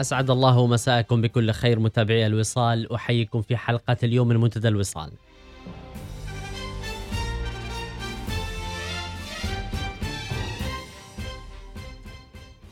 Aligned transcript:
أسعد 0.00 0.30
الله 0.30 0.66
مساءكم 0.66 1.20
بكل 1.20 1.50
خير 1.50 1.78
متابعي 1.78 2.26
الوصال 2.26 2.92
أحييكم 2.92 3.42
في 3.42 3.56
حلقة 3.56 3.96
اليوم 4.02 4.28
من 4.28 4.36
منتدى 4.36 4.68
الوصال. 4.68 5.12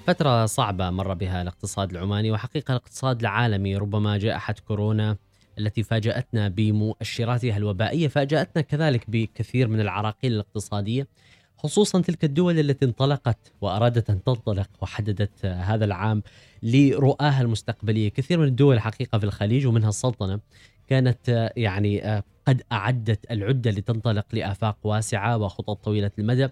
فترة 0.06 0.46
صعبة 0.46 0.90
مر 0.90 1.14
بها 1.14 1.43
الاقتصاد 1.43 1.90
العماني 1.90 2.30
وحقيقة 2.30 2.72
الاقتصاد 2.72 3.21
العالمي 3.21 3.77
ربما 3.77 4.18
جائحة 4.18 4.54
كورونا 4.68 5.16
التي 5.59 5.82
فاجأتنا 5.82 6.48
بمؤشراتها 6.48 7.57
الوبائية 7.57 8.09
فاجأتنا 8.09 8.62
كذلك 8.62 9.11
بكثير 9.11 9.68
من 9.68 9.80
العراقيل 9.80 10.32
الاقتصادية. 10.32 11.07
خصوصا 11.63 12.01
تلك 12.01 12.25
الدول 12.25 12.59
التي 12.59 12.85
انطلقت 12.85 13.53
وأرادت 13.61 14.11
أن 14.11 14.25
تنطلق 14.25 14.69
وحددت 14.81 15.47
هذا 15.47 15.85
العام 15.85 16.23
لرؤاها 16.62 17.43
المستقبلية. 17.43 18.09
كثير 18.09 18.39
من 18.39 18.45
الدول 18.45 18.75
الحقيقة 18.75 19.19
في 19.19 19.25
الخليج 19.25 19.67
ومنها 19.67 19.89
السلطنة 19.89 20.41
كانت 20.89 21.51
يعني 21.56 22.23
قد 22.47 22.62
أعدت 22.73 23.30
العدة 23.30 23.70
لتنطلق 23.70 24.27
لآفاق 24.33 24.77
واسعة 24.84 25.37
وخطط 25.39 25.84
طويلة 25.84 26.11
المدى. 26.19 26.48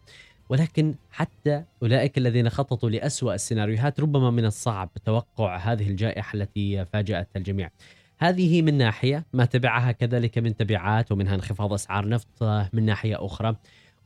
ولكن 0.49 0.95
حتى 1.11 1.65
أولئك 1.83 2.19
الذين 2.19 2.51
خططوا 2.51 2.91
لأسوأ 2.91 3.35
السيناريوهات 3.35 4.01
ربما 4.01 4.31
من 4.31 4.45
الصعب 4.45 4.91
توقع 5.05 5.57
هذه 5.57 5.89
الجائحة 5.89 6.37
التي 6.37 6.85
فاجأت 6.85 7.29
الجميع. 7.37 7.71
هذه 8.19 8.63
من 8.63 8.79
ناحية 8.79 9.27
ما 9.33 9.45
تبعها 9.45 9.93
كذلك 9.93 10.39
من 10.39 10.57
تبعات 10.57 11.13
ومنها 11.13 11.35
انخفاض 11.35 11.73
أسعار 11.73 12.09
نفط 12.09 12.43
من 12.73 12.85
ناحية 12.85 13.27
أخرى 13.27 13.57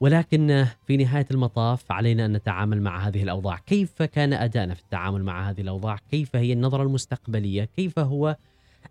ولكن 0.01 0.67
في 0.87 0.97
نهاية 0.97 1.27
المطاف 1.31 1.93
علينا 1.93 2.27
أن 2.27 2.33
نتعامل 2.33 2.83
مع 2.83 3.09
هذه 3.09 3.23
الأوضاع. 3.23 3.57
كيف 3.57 4.03
كان 4.03 4.33
أداءنا 4.33 4.75
في 4.75 4.81
التعامل 4.81 5.25
مع 5.25 5.51
هذه 5.51 5.61
الأوضاع؟ 5.61 5.99
كيف 6.11 6.37
هي 6.37 6.53
النظرة 6.53 6.83
المستقبلية؟ 6.83 7.69
كيف 7.77 7.99
هو 7.99 8.37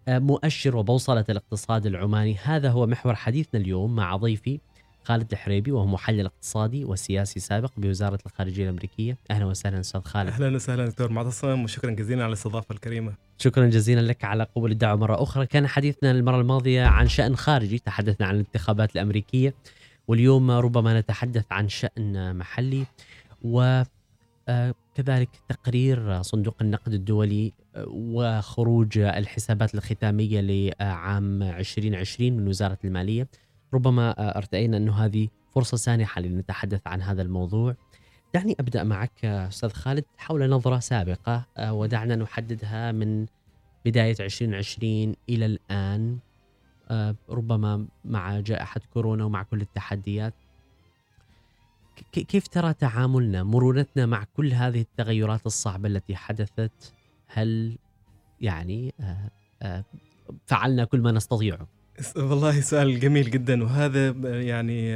مؤشر 0.07 0.77
وبوصلة 0.77 1.25
الاقتصاد 1.29 1.85
العماني؟ 1.85 2.37
هذا 2.43 2.69
هو 2.69 2.87
محور 2.87 3.15
حديثنا 3.15 3.61
اليوم 3.61 3.95
مع 3.95 4.15
ضيفي 4.15 4.59
خالد 5.03 5.31
الحريبي 5.31 5.71
وهو 5.71 5.85
محلل 5.85 6.25
اقتصادي 6.25 6.85
وسياسي 6.85 7.39
سابق 7.39 7.71
بوزارة 7.77 8.19
الخارجية 8.25 8.63
الأمريكية. 8.63 9.17
أهلا 9.31 9.45
وسهلا 9.45 9.79
أستاذ 9.79 10.01
خالد. 10.01 10.29
أهلا 10.29 10.55
وسهلا 10.55 10.85
دكتور. 10.85 11.11
معتصم 11.11 11.63
وشكرا 11.63 11.91
جزيلا 11.91 12.23
على 12.23 12.27
الاستضافة 12.27 12.75
الكريمة. 12.75 13.13
شكرا 13.37 13.65
جزيلا 13.65 14.01
لك 14.01 14.23
على 14.23 14.47
قبول 14.55 14.71
الدعوة 14.71 14.99
مرة 14.99 15.23
أخرى. 15.23 15.45
كان 15.45 15.67
حديثنا 15.67 16.11
المرة 16.11 16.41
الماضية 16.41 16.85
عن 16.85 17.07
شأن 17.07 17.35
خارجي. 17.35 17.79
تحدثنا 17.79 18.27
عن 18.27 18.35
الانتخابات 18.35 18.95
الأمريكية. 18.95 19.53
واليوم 20.07 20.51
ربما 20.51 20.99
نتحدث 20.99 21.45
عن 21.51 21.69
شأن 21.69 22.35
محلي 22.35 22.85
و 23.41 23.83
كذلك 24.95 25.29
تقرير 25.49 26.21
صندوق 26.21 26.55
النقد 26.61 26.93
الدولي 26.93 27.53
وخروج 27.87 28.97
الحسابات 28.97 29.75
الختامية 29.75 30.41
لعام 30.41 31.43
2020 31.43 32.33
من 32.33 32.47
وزارة 32.47 32.77
المالية 32.83 33.27
ربما 33.73 34.37
ارتئينا 34.37 34.77
انه 34.77 34.93
هذه 34.93 35.27
فرصة 35.55 35.77
سانحة 35.77 36.21
لنتحدث 36.21 36.81
عن 36.85 37.01
هذا 37.01 37.21
الموضوع. 37.21 37.75
دعني 38.33 38.55
أبدأ 38.59 38.83
معك 38.83 39.25
أستاذ 39.25 39.69
خالد 39.69 40.03
حول 40.17 40.49
نظرة 40.49 40.79
سابقة 40.79 41.45
ودعنا 41.59 42.15
نحددها 42.15 42.91
من 42.91 43.25
بداية 43.85 44.15
2020 44.19 45.15
إلى 45.29 45.45
الآن 45.45 46.17
ربما 47.29 47.87
مع 48.05 48.39
جائحة 48.39 48.81
كورونا 48.93 49.25
ومع 49.25 49.43
كل 49.43 49.61
التحديات. 49.61 50.33
كيف 52.11 52.47
ترى 52.47 52.73
تعاملنا 52.73 53.43
مرونتنا 53.43 54.05
مع 54.05 54.23
كل 54.37 54.53
هذه 54.53 54.81
التغيرات 54.81 55.45
الصعبة 55.45 55.87
التي 55.87 56.15
حدثت؟ 56.15 56.93
هل 57.27 57.77
يعني 58.41 58.93
فعلنا 60.45 60.85
كل 60.85 61.01
ما 61.01 61.11
نستطيعه؟ 61.11 61.67
والله 62.15 62.61
سؤال 62.61 62.99
جميل 62.99 63.31
جدا 63.31 63.63
وهذا 63.63 64.09
يعني 64.41 64.93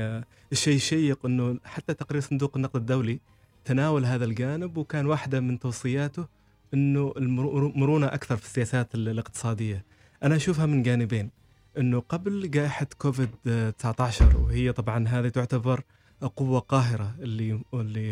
الشيء 0.52 0.78
شيق 0.78 1.26
إنه 1.26 1.60
حتى 1.64 1.94
تقرير 1.94 2.22
صندوق 2.22 2.56
النقد 2.56 2.76
الدولي 2.76 3.20
تناول 3.66 4.06
هذا 4.06 4.26
الجانب 4.26 4.78
وكان 4.78 5.06
واحدة 5.06 5.40
من 5.40 5.60
توصياته 5.60 6.28
إنه 6.74 7.14
المرونه 7.18 8.08
أكثر 8.08 8.38
في 8.38 8.46
السياسات 8.46 8.96
الاقتصادية. 8.96 9.86
أنا 10.24 10.36
أشوفها 10.36 10.66
من 10.66 10.84
جانبين 10.84 11.30
إنه 11.78 12.00
قبل 12.00 12.52
جائحة 12.52 12.88
كوفيد 12.98 13.30
19 13.78 14.38
وهي 14.38 14.72
طبعا 14.72 15.08
هذه 15.08 15.28
تعتبر 15.28 15.84
قوة 16.36 16.60
قاهرة 16.60 17.16
اللي 17.20 17.62
اللي 17.74 18.10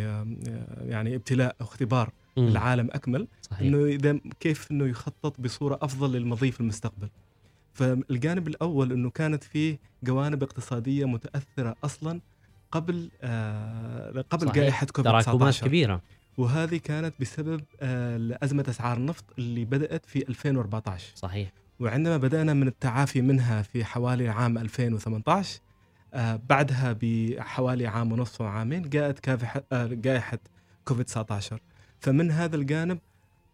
يعني 0.81 1.15
ابتلاء 1.15 1.55
أو 1.61 1.65
اختبار 1.65 2.11
م. 2.37 2.47
العالم 2.47 2.89
أكمل 2.91 3.27
صحيح. 3.41 3.61
إنه 3.61 3.85
إذا 3.85 4.19
كيف 4.39 4.71
إنه 4.71 4.85
يخطط 4.85 5.41
بصورة 5.41 5.79
أفضل 5.81 6.11
للمضي 6.11 6.51
في 6.51 6.59
المستقبل. 6.59 7.09
فالجانب 7.73 8.47
الأول 8.47 8.91
إنه 8.91 9.09
كانت 9.09 9.43
فيه 9.43 9.79
جوانب 10.03 10.43
اقتصادية 10.43 11.05
متأثرة 11.05 11.75
أصلا 11.83 12.21
قبل 12.71 13.09
آه 13.21 14.25
قبل 14.29 14.47
صحيح. 14.47 14.55
جائحة 14.55 14.85
كوفيد 14.85 15.11
19 15.21 15.67
كبيرة 15.67 16.01
وهذه 16.37 16.77
كانت 16.77 17.13
بسبب 17.19 17.61
آه 17.81 18.37
ازمه 18.43 18.65
أسعار 18.69 18.97
النفط 18.97 19.23
اللي 19.37 19.65
بدأت 19.65 20.05
في 20.05 20.29
2014 20.29 21.11
صحيح 21.15 21.51
وعندما 21.79 22.17
بدأنا 22.17 22.53
من 22.53 22.67
التعافي 22.67 23.21
منها 23.21 23.61
في 23.61 23.85
حوالي 23.85 24.29
عام 24.29 24.57
2018 24.57 25.59
آه 26.13 26.39
بعدها 26.49 26.97
بحوالي 27.01 27.87
عام 27.87 28.11
ونصف 28.11 28.41
وعامين 28.41 28.89
جاءت 28.89 29.19
كافحة 29.19 29.63
آه 29.71 29.87
جائحة 29.87 30.39
كوفيد 30.85 31.05
19 31.05 31.59
فمن 31.99 32.31
هذا 32.31 32.55
الجانب 32.55 32.99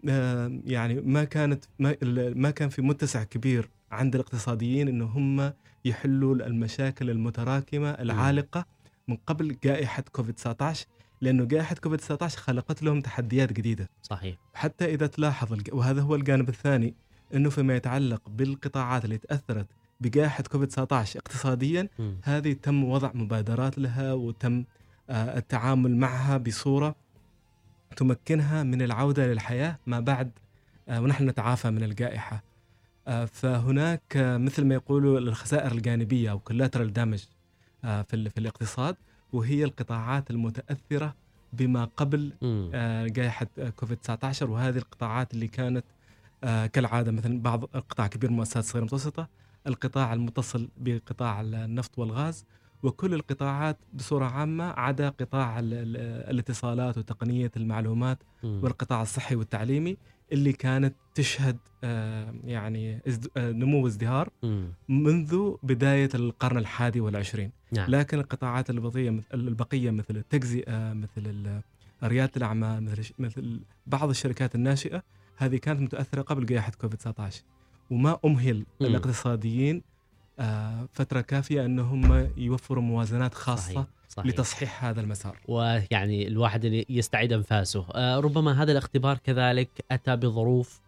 آه 0.09 0.59
يعني 0.65 1.01
ما 1.01 1.23
كانت 1.23 1.65
ما, 1.79 1.95
ما 2.35 2.51
كان 2.51 2.69
في 2.69 2.81
متسع 2.81 3.23
كبير 3.23 3.69
عند 3.91 4.15
الاقتصاديين 4.15 4.87
انه 4.87 5.05
هم 5.05 5.53
يحلوا 5.85 6.35
المشاكل 6.35 7.09
المتراكمة 7.09 7.89
العالقة 7.89 8.65
من 9.07 9.17
قبل 9.27 9.57
جائحة 9.63 10.03
كوفيد 10.11 10.35
19 10.35 10.85
لأنه 11.21 11.45
جائحة 11.45 11.75
كوفيد 11.75 11.99
19 11.99 12.37
خلقت 12.37 12.83
لهم 12.83 13.01
تحديات 13.01 13.53
جديدة. 13.53 13.89
صحيح. 14.01 14.35
حتى 14.53 14.85
إذا 14.85 15.07
تلاحظ 15.07 15.59
وهذا 15.71 16.01
هو 16.01 16.15
الجانب 16.15 16.49
الثاني 16.49 16.93
إنه 17.35 17.49
فيما 17.49 17.75
يتعلق 17.75 18.21
بالقطاعات 18.29 19.05
اللي 19.05 19.17
تأثرت 19.17 19.67
بجائحة 20.01 20.43
كوفيد 20.43 20.67
19 20.67 21.19
اقتصاديا 21.19 21.87
م. 21.99 22.11
هذه 22.23 22.53
تم 22.53 22.83
وضع 22.83 23.11
مبادرات 23.13 23.77
لها 23.77 24.13
وتم 24.13 24.63
آه 25.09 25.37
التعامل 25.37 25.97
معها 25.97 26.37
بصورة 26.37 26.95
تمكنها 27.97 28.63
من 28.63 28.81
العودة 28.81 29.27
للحياة 29.27 29.79
ما 29.87 29.99
بعد 29.99 30.31
آه 30.89 31.01
ونحن 31.01 31.29
نتعافى 31.29 31.71
من 31.71 31.83
الجائحة. 31.83 32.43
فهناك 33.27 34.03
مثل 34.17 34.65
ما 34.65 34.75
يقولوا 34.75 35.19
الخسائر 35.19 35.71
الجانبية 35.71 36.31
أو 36.31 36.39
كولاترال 36.39 36.93
دامج 36.93 37.23
في 37.81 38.29
في 38.29 38.37
الاقتصاد 38.37 38.95
وهي 39.33 39.63
القطاعات 39.63 40.31
المتأثرة 40.31 41.15
بما 41.53 41.85
قبل 41.97 42.33
جائحة 43.13 43.47
كوفيد 43.75 43.97
19 43.97 44.49
وهذه 44.49 44.77
القطاعات 44.77 45.33
اللي 45.33 45.47
كانت 45.47 45.85
كالعادة 46.73 47.11
مثلا 47.11 47.41
بعض 47.41 47.63
القطاع 47.63 48.07
كبير 48.07 48.29
المؤسسات 48.29 48.63
الصغيره 48.63 48.81
المتوسطه 48.81 49.27
القطاع 49.67 50.13
المتصل 50.13 50.69
بقطاع 50.77 51.41
النفط 51.41 51.99
والغاز 51.99 52.45
وكل 52.83 53.13
القطاعات 53.13 53.77
بصورة 53.93 54.25
عامة 54.25 54.63
عدا 54.63 55.09
قطاع 55.09 55.59
الاتصالات 55.59 56.97
وتقنية 56.97 57.51
المعلومات 57.57 58.17
والقطاع 58.43 59.01
الصحي 59.01 59.35
والتعليمي 59.35 59.97
اللي 60.31 60.53
كانت 60.53 60.95
تشهد 61.15 61.57
يعني 62.43 63.01
نمو 63.37 63.83
وازدهار 63.83 64.29
منذ 64.89 65.53
بداية 65.63 66.09
القرن 66.15 66.57
الحادي 66.57 66.99
والعشرين. 66.99 67.51
نعم. 67.71 67.89
لكن 67.89 68.19
القطاعات 68.19 68.69
البقية 68.69 69.21
البقية 69.33 69.91
مثل 69.91 70.17
التجزئة 70.17 70.93
مثل 70.93 71.61
ريادة 72.03 72.31
الأعمال 72.37 72.83
مثل, 72.83 73.13
مثل 73.19 73.59
بعض 73.87 74.09
الشركات 74.09 74.55
الناشئة 74.55 75.03
هذه 75.43 75.57
كانت 75.57 75.81
متأثرة 75.81 76.21
قبل 76.21 76.45
جائحة 76.45 76.71
كوفيد 76.71 76.99
19 76.99 77.41
وما 77.91 78.19
أمهل 78.25 78.65
م. 78.81 78.85
الاقتصاديين 78.85 79.83
فترة 80.93 81.21
كافية 81.21 81.65
أنهم 81.65 82.29
يوفروا 82.37 82.83
موازنات 82.83 83.33
خاصة 83.33 83.73
صحيح. 83.73 83.85
صحيح. 84.09 84.25
لتصحيح 84.25 84.85
هذا 84.85 85.01
المسار 85.01 85.37
ويعني 85.47 86.27
الواحد 86.27 86.85
يستعيد 86.89 87.33
أنفاسه 87.33 87.85
آه 87.95 88.19
ربما 88.19 88.63
هذا 88.63 88.71
الاختبار 88.71 89.17
كذلك 89.17 89.69
أتى 89.91 90.15
بظروف 90.15 90.81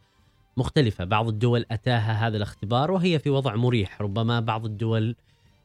مختلفة 0.57 1.03
بعض 1.03 1.27
الدول 1.27 1.65
أتاها 1.71 2.27
هذا 2.27 2.37
الاختبار 2.37 2.91
وهي 2.91 3.19
في 3.19 3.29
وضع 3.29 3.55
مريح 3.55 4.01
ربما 4.01 4.39
بعض 4.39 4.65
الدول 4.65 5.15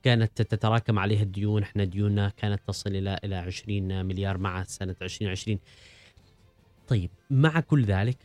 كانت 0.03 0.43
تتراكم 0.43 0.99
عليها 0.99 1.23
الديون 1.23 1.63
إحنا 1.63 1.85
ديوننا 1.85 2.33
كانت 2.37 2.61
تصل 2.67 2.91
إلى 2.91 3.21
إلى 3.25 3.37
20 3.37 4.07
مليار 4.07 4.39
مع 4.39 4.63
سنة 4.63 4.97
2020 5.03 5.59
طيب 6.89 7.11
مع 7.31 7.61
كل 7.61 7.85
ذلك 7.85 8.17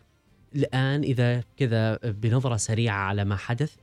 الآن 0.55 1.01
إذا 1.01 1.43
كذا 1.57 1.95
بنظرة 1.95 2.57
سريعة 2.57 2.97
على 2.97 3.25
ما 3.25 3.35
حدث 3.35 3.75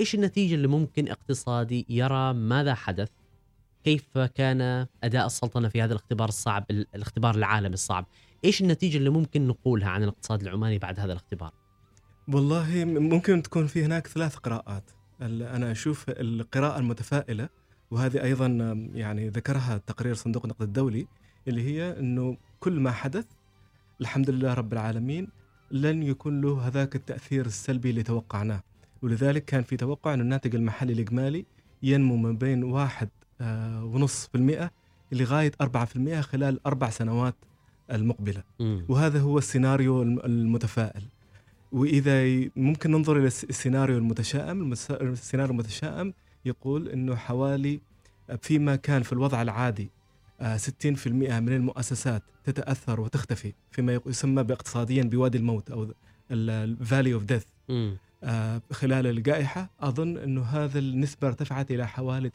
إيش 0.00 0.14
النتيجة 0.14 0.54
اللي 0.54 0.68
ممكن 0.68 1.08
اقتصادي 1.08 1.86
يرى 1.88 2.32
ماذا 2.32 2.74
حدث؟ 2.74 3.10
كيف 3.84 4.18
كان 4.18 4.86
أداء 5.04 5.26
السلطنة 5.26 5.68
في 5.68 5.82
هذا 5.82 5.92
الاختبار 5.92 6.28
الصعب 6.28 6.64
الاختبار 6.70 7.34
العالمي 7.34 7.74
الصعب؟ 7.74 8.06
إيش 8.44 8.60
النتيجة 8.60 8.96
اللي 8.96 9.10
ممكن 9.10 9.46
نقولها 9.46 9.88
عن 9.88 10.02
الاقتصاد 10.02 10.42
العماني 10.42 10.78
بعد 10.78 11.00
هذا 11.00 11.12
الاختبار؟ 11.12 11.52
والله 12.28 12.84
ممكن 12.84 13.42
تكون 13.42 13.66
في 13.66 13.84
هناك 13.84 14.06
ثلاث 14.06 14.36
قراءات. 14.36 14.90
أنا 15.20 15.70
أشوف 15.70 16.04
القراءة 16.08 16.78
المتفائلة 16.78 17.48
وهذه 17.90 18.22
أيضا 18.22 18.46
يعني 18.94 19.28
ذكرها 19.28 19.78
تقرير 19.86 20.14
صندوق 20.14 20.42
النقد 20.44 20.62
الدولي 20.62 21.06
اللي 21.48 21.62
هي 21.62 21.98
إنه 21.98 22.36
كل 22.60 22.80
ما 22.80 22.90
حدث 22.90 23.26
الحمد 24.00 24.30
لله 24.30 24.54
رب 24.54 24.72
العالمين 24.72 25.28
لن 25.72 26.02
يكون 26.02 26.40
له 26.40 26.66
هذاك 26.66 26.96
التأثير 26.96 27.46
السلبي 27.46 27.90
اللي 27.90 28.02
توقعناه. 28.02 28.62
ولذلك 29.02 29.44
كان 29.44 29.62
في 29.62 29.76
توقع 29.76 30.14
أن 30.14 30.20
الناتج 30.20 30.54
المحلي 30.54 30.92
الإجمالي 30.92 31.44
ينمو 31.82 32.16
من 32.16 32.36
بين 32.36 32.64
واحد 32.64 33.08
آه، 33.40 33.84
ونص 33.84 34.26
في 34.26 34.34
المئة 34.34 34.70
لغاية 35.12 35.52
أربعة 35.60 35.84
في 35.84 35.96
المئة 35.96 36.20
خلال 36.20 36.66
أربع 36.66 36.90
سنوات 36.90 37.34
المقبلة. 37.92 38.42
م. 38.60 38.80
وهذا 38.88 39.20
هو 39.20 39.38
السيناريو 39.38 40.02
المتفائل. 40.02 41.02
وإذا 41.72 42.48
ممكن 42.56 42.90
ننظر 42.90 43.16
إلى 43.16 43.26
السيناريو 43.26 43.98
المتشائم. 43.98 44.72
السيناريو 44.72 45.52
المتشائم 45.52 46.14
يقول 46.44 46.88
أنه 46.88 47.16
حوالي 47.16 47.80
فيما 48.40 48.76
كان 48.76 49.02
في 49.02 49.12
الوضع 49.12 49.42
العادي 49.42 49.90
60% 50.42 50.46
آه، 51.06 51.40
من 51.40 51.52
المؤسسات 51.52 52.22
تتأثر 52.44 53.00
وتختفي 53.00 53.52
فيما 53.70 54.00
يسمى 54.06 54.42
باقتصاديا 54.42 55.02
بوادي 55.02 55.38
الموت 55.38 55.70
أو 55.70 55.94
الفالي 56.30 57.14
اوف 57.14 57.24
ديث 57.24 57.44
آه، 58.24 58.62
خلال 58.72 59.06
الجائحة 59.06 59.70
أظن 59.80 60.16
أنه 60.18 60.42
هذا 60.42 60.78
النسبة 60.78 61.28
ارتفعت 61.28 61.70
إلى 61.70 61.88
حوالي 61.88 62.30
90% 62.30 62.32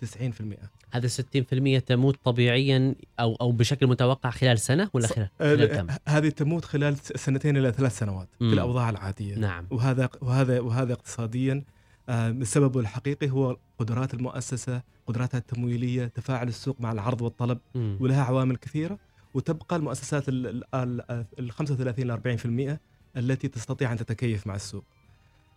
هذا 0.92 1.08
60% 1.08 1.80
تموت 1.86 2.18
طبيعيا 2.24 2.96
أو 3.20 3.36
أو 3.36 3.52
بشكل 3.52 3.88
متوقع 3.88 4.30
خلال 4.30 4.60
سنة 4.60 4.90
ولا 4.94 5.08
خلال, 5.08 5.30
خلال 5.40 5.66
كم؟ 5.66 5.88
هذه 6.08 6.30
تموت 6.30 6.66
خلال 6.66 6.98
سنتين 6.98 7.58
إلى 7.58 7.72
ثلاث 7.72 7.98
سنوات 7.98 8.28
مم. 8.40 8.50
في 8.50 8.54
الأوضاع 8.54 8.90
العادية. 8.90 9.36
نعم. 9.36 9.68
وهذا 9.72 10.10
وهذا 10.22 10.60
وهذا 10.60 10.94
اقتصاديا 10.94 11.64
السبب 12.10 12.78
الحقيقي 12.78 13.30
هو 13.30 13.58
قدرات 13.80 14.14
المؤسسة 14.14 14.82
قدراتها 15.08 15.38
التمويلية 15.38 16.06
تفاعل 16.06 16.48
السوق 16.48 16.82
مع 16.82 16.92
العرض 16.92 17.22
والطلب. 17.22 17.60
ولها 17.76 18.24
عوامل 18.24 18.56
كثيرة 18.56 19.00
وتبقى 19.34 19.76
المؤسسات 19.76 20.24
ال 20.30 21.52
35 21.52 22.06
ل 22.06 22.12
40% 22.12 22.80
التي 23.18 23.48
تستطيع 23.48 23.92
أن 23.92 23.98
تتكيف 23.98 24.48
مع 24.48 24.56
السوق 24.56 24.84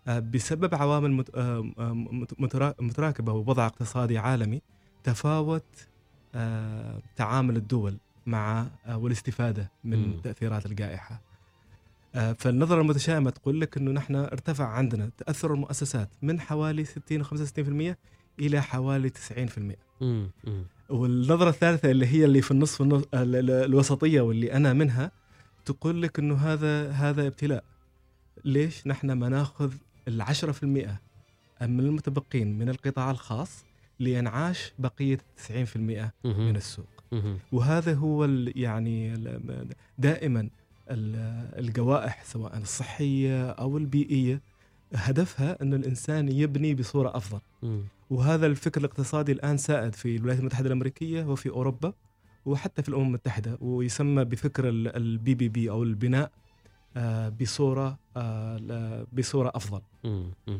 آه، 0.08 0.18
بسبب 0.18 0.74
عوامل 0.74 1.24
آه، 1.34 1.72
متراكبة 2.80 3.32
ووضع 3.32 3.66
اقتصادي 3.66 4.18
عالمي 4.18 4.62
تفاوت 5.04 5.88
آه، 6.34 6.98
تعامل 7.16 7.56
الدول 7.56 7.96
مع 8.26 8.66
والاستفادة 8.88 9.70
من 9.84 10.08
م. 10.08 10.20
تأثيرات 10.20 10.66
الجائحة 10.66 11.20
فالنظرة 12.12 12.80
المتشائمة 12.80 13.30
تقول 13.30 13.60
لك 13.60 13.76
أنه 13.76 13.90
نحن 13.90 14.14
ارتفع 14.14 14.64
عندنا 14.68 15.10
تأثر 15.18 15.54
المؤسسات 15.54 16.08
من 16.22 16.40
حوالي 16.40 16.84
60 16.84 17.20
و 17.20 17.24
65% 17.94 17.96
إلى 18.40 18.62
حوالي 18.62 19.10
90% 19.10 19.12
م. 20.00 20.26
والنظرة 20.88 21.48
الثالثة 21.48 21.90
اللي 21.90 22.06
هي 22.06 22.24
اللي 22.24 22.42
في 22.42 22.50
النصف 22.50 22.82
الوسطية 23.14 24.20
واللي 24.20 24.52
أنا 24.52 24.72
منها 24.72 25.10
تقول 25.64 26.02
لك 26.02 26.18
أنه 26.18 26.34
هذا 26.34 26.90
هذا 26.90 27.26
ابتلاء. 27.26 27.64
ليش 28.44 28.86
نحن 28.86 29.12
ما 29.12 29.28
ناخذ 29.28 29.72
العشرة 30.08 30.52
في 30.52 30.62
المئة 30.62 31.00
من 31.62 31.80
المتبقين 31.80 32.58
من 32.58 32.68
القطاع 32.68 33.10
الخاص 33.10 33.64
لينعاش 34.00 34.72
بقية 34.78 35.18
90% 35.48 35.76
من 36.24 36.56
السوق؟ 36.56 36.86
وهذا 37.52 37.94
هو 37.94 38.24
يعني 38.56 39.14
دائما 39.98 40.50
الجوائح 40.90 42.24
سواء 42.24 42.56
الصحية 42.58 43.50
أو 43.50 43.78
البيئية 43.78 44.40
هدفها 44.94 45.62
أن 45.62 45.74
الإنسان 45.74 46.28
يبني 46.28 46.74
بصورة 46.74 47.16
أفضل. 47.16 47.40
وهذا 48.10 48.46
الفكر 48.46 48.80
الاقتصادي 48.80 49.32
الآن 49.32 49.56
سائد 49.56 49.94
في 49.94 50.16
الولايات 50.16 50.40
المتحدة 50.40 50.66
الأمريكية 50.66 51.24
وفي 51.24 51.48
أوروبا 51.50 51.92
وحتى 52.46 52.82
في 52.82 52.88
الأمم 52.88 53.06
المتحدة 53.06 53.58
ويسمى 53.60 54.24
بفكر 54.24 54.68
ال 54.68 55.34
BBB 55.34 55.70
أو 55.70 55.82
البناء 55.82 56.30
آه، 56.96 57.28
بصورة 57.28 57.98
آه، 58.16 59.06
بصورة 59.12 59.52
أفضل. 59.54 59.80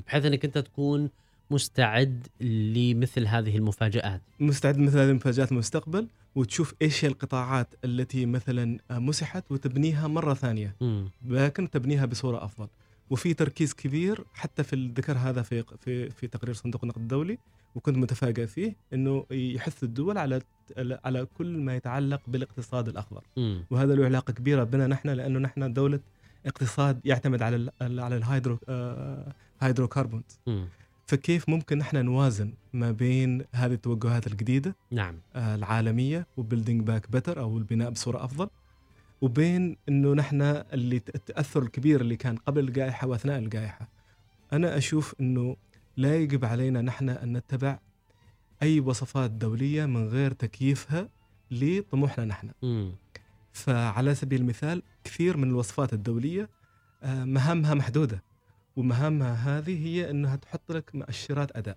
بحيث 0.07 0.25
إنك 0.25 0.45
أنت 0.45 0.59
تكون 0.59 1.11
مستعد 1.51 2.27
لمثل 2.41 3.27
هذه 3.27 3.57
المفاجآت؟ 3.57 4.21
مستعد 4.41 4.79
مثل 4.79 4.99
هذه 4.99 5.11
المفاجآت 5.11 5.47
في 5.47 5.53
المستقبل 5.53 6.09
وتشوف 6.35 6.75
إيش 6.83 7.05
هي 7.05 7.09
القطاعات 7.09 7.75
التي 7.85 8.27
مثلا 8.27 8.79
مسحت 8.91 9.53
وتبنيها 9.53 10.09
مرة 10.09 10.35
ثانية. 10.35 10.77
لكن 11.27 11.71
تبنيها 11.71 12.07
بصورة 12.07 12.45
أفضل. 12.45 12.69
وفي 13.11 13.35
تركيز 13.35 13.75
كبير 13.75 14.25
حتى 14.35 14.63
في 14.63 14.73
الذكر 14.77 15.19
هذا 15.19 15.43
في 15.43 15.65
في 15.79 16.11
في 16.11 16.27
تقرير 16.27 16.55
صندوق 16.55 16.81
النقد 16.85 17.01
الدولي 17.01 17.39
وكنت 17.75 17.97
متفاجئ 17.97 18.47
فيه 18.47 18.77
إنه 18.93 19.27
يحث 19.31 19.85
الدول 19.85 20.19
على 20.19 20.41
على 20.79 21.27
كل 21.39 21.59
ما 21.59 21.77
يتعلق 21.77 22.21
بالاقتصاد 22.27 22.89
الأخضر. 22.89 23.25
وهذا 23.71 23.95
له 23.95 24.05
علاقة 24.05 24.33
كبيرة 24.33 24.65
بنا 24.65 24.87
نحن 24.87 25.09
لأنه 25.09 25.39
نحن 25.39 25.73
دولة 25.73 26.01
اقتصاد 26.47 27.01
يعتمد 27.05 27.43
على 27.43 27.57
ال 27.57 28.01
على 28.01 28.17
الهيدرو 28.17 28.59
آه 28.69 29.33
hydrocarbons. 29.61 30.39
فكيف 31.11 31.49
ممكن 31.49 31.79
نحن 31.79 32.05
نوازن 32.05 32.53
ما 32.73 32.91
بين 32.91 33.45
هذه 33.53 33.73
التوجهات 33.73 34.27
الجديدة 34.27 34.77
نعم. 34.91 35.21
آه 35.35 35.55
العالمية 35.55 36.27
و 36.37 36.42
building 36.42 36.83
back 36.83 37.11
better 37.11 37.41
أو 37.41 37.59
البناء 37.59 37.91
بصورة 37.91 38.25
أفضل 38.25 38.49
وبين 39.21 39.77
إنه 39.89 40.15
نحن 40.15 40.43
اللي 40.43 40.97
التأثر 40.97 41.63
الكبير 41.63 42.01
اللي 42.01 42.17
كان 42.17 42.37
قبل 42.37 42.69
الجائحة 42.69 43.07
وأثناء 43.07 43.39
الجائحة. 43.39 43.89
أنا 44.53 44.77
أشوف 44.77 45.15
إنه 45.21 45.57
لا 45.97 46.17
يجب 46.17 46.45
علينا 46.45 46.83
نحن 46.83 47.09
أن 47.09 47.37
نتبع 47.37 47.79
أي 48.63 48.81
وصفات 48.81 49.31
دولية 49.31 49.87
من 49.87 50.09
غير 50.09 50.33
تكييفها 50.33 51.09
لطموحنا 51.51 52.25
نحن. 52.25 52.51
م. 52.63 52.91
فعلى 53.53 54.15
سبيل 54.15 54.41
المثال 54.41 54.83
كثير 55.05 55.37
من 55.37 55.49
الوصفات 55.49 55.93
الدولية 55.93 56.49
آه، 57.03 57.25
مهامها 57.25 57.75
محدودة. 57.75 58.23
ومهامها 58.77 59.35
هذه 59.35 59.87
هي 59.87 60.11
أنها 60.11 60.37
تحط 60.37 60.73
لك 60.73 60.91
مؤشرات 60.95 61.57
أداء 61.57 61.77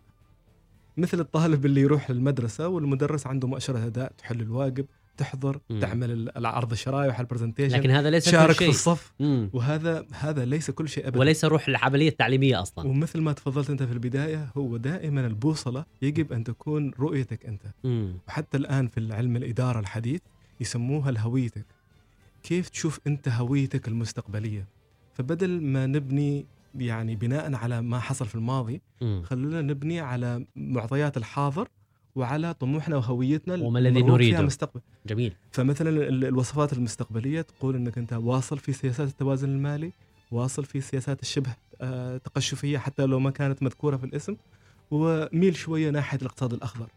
مثل 0.98 1.20
الطالب 1.20 1.66
اللي 1.66 1.82
يروح 1.82 2.12
للمدرسة 2.12 2.68
والمدرس 2.68 3.28
عنده 3.28 3.48
مؤشرة 3.48 3.86
أداء 3.86 4.12
تحل 4.18 4.42
الواجب 4.42 4.86
تحضر 5.18 5.60
مم. 5.70 5.80
تعمل 5.80 6.30
العرض 6.38 6.72
الشرايح 6.72 7.20
البرزنتيشن 7.20 7.78
لكن 7.78 7.90
هذا 7.90 8.10
ليس 8.10 8.26
تشارك 8.26 8.48
كل 8.48 8.56
شيء. 8.56 8.72
في 8.72 8.76
الصف 8.76 9.14
مم. 9.20 9.50
وهذا 9.54 10.06
هذا 10.12 10.46
ليس 10.46 10.72
كل 10.72 10.90
شيء 10.90 11.08
ابدا 11.08 11.20
وليس 11.20 11.46
روح 11.46 11.68
العملية 11.68 12.10
التعليمية 12.10 12.62
أصلا 12.62 12.88
ومثل 12.88 13.22
ما 13.22 13.34
تفضلت 13.34 13.70
أنت 13.70 13.84
في 13.84 13.92
البداية 13.92 14.52
هو 14.58 14.78
دائما 14.78 15.28
البوصلة 15.28 15.86
يجب 16.02 16.34
أن 16.34 16.44
تكون 16.44 16.92
رؤيتك 17.00 17.46
أنت 17.46 17.62
مم. 17.84 18.18
وحتى 18.28 18.58
الآن 18.58 18.88
في 18.88 19.00
العلم 19.00 19.36
الإدارة 19.36 19.80
الحديث 19.80 20.22
يسموها 20.62 21.10
الهويتك 21.10 21.66
كيف 22.44 22.70
تشوف 22.70 23.00
أنت 23.08 23.30
هويتك 23.30 23.88
المستقبلية 23.88 24.68
فبدل 25.14 25.62
ما 25.62 25.86
نبني 25.86 26.46
يعني 26.76 27.16
بناء 27.16 27.56
على 27.56 27.82
ما 27.82 28.00
حصل 28.00 28.26
في 28.26 28.36
الماضي 28.36 28.82
خلونا 29.24 29.62
نبني 29.62 30.00
على 30.00 30.46
معطيات 30.56 31.18
الحاضر 31.18 31.68
وعلى 32.16 32.54
طموحنا 32.54 32.96
وهويتنا 32.96 33.56
وما 33.64 33.80
الذي 33.80 34.02
نريده. 34.02 34.42
مستقبل. 34.42 34.82
جميل. 35.06 35.34
فمثلا 35.52 35.90
الوصفات 36.10 36.74
المستقبلية 36.74 37.42
تقول 37.42 37.76
إنك 37.76 37.98
أنت 37.98 38.14
واصل 38.14 38.58
في 38.58 38.74
سياسات 38.74 39.08
التوازن 39.08 39.50
المالي 39.50 39.92
واصل 40.32 40.66
في 40.66 40.82
سياسات 40.82 41.22
الشبه 41.22 41.56
آه، 41.82 42.18
تقشفية 42.18 42.78
حتى 42.78 43.06
لو 43.06 43.20
ما 43.20 43.32
كانت 43.32 43.64
مذكورة 43.64 43.98
في 43.98 44.04
الاسم 44.04 44.36
وميل 44.92 45.56
شوية 45.56 45.90
ناحية 45.90 46.18
الاقتصاد 46.18 46.54
الأخضر. 46.54 46.88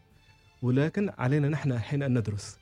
ولكن 0.61 1.11
علينا 1.17 1.49
نحن 1.49 1.71
الحين 1.71 2.03
أن 2.03 2.17
ندرس 2.17 2.57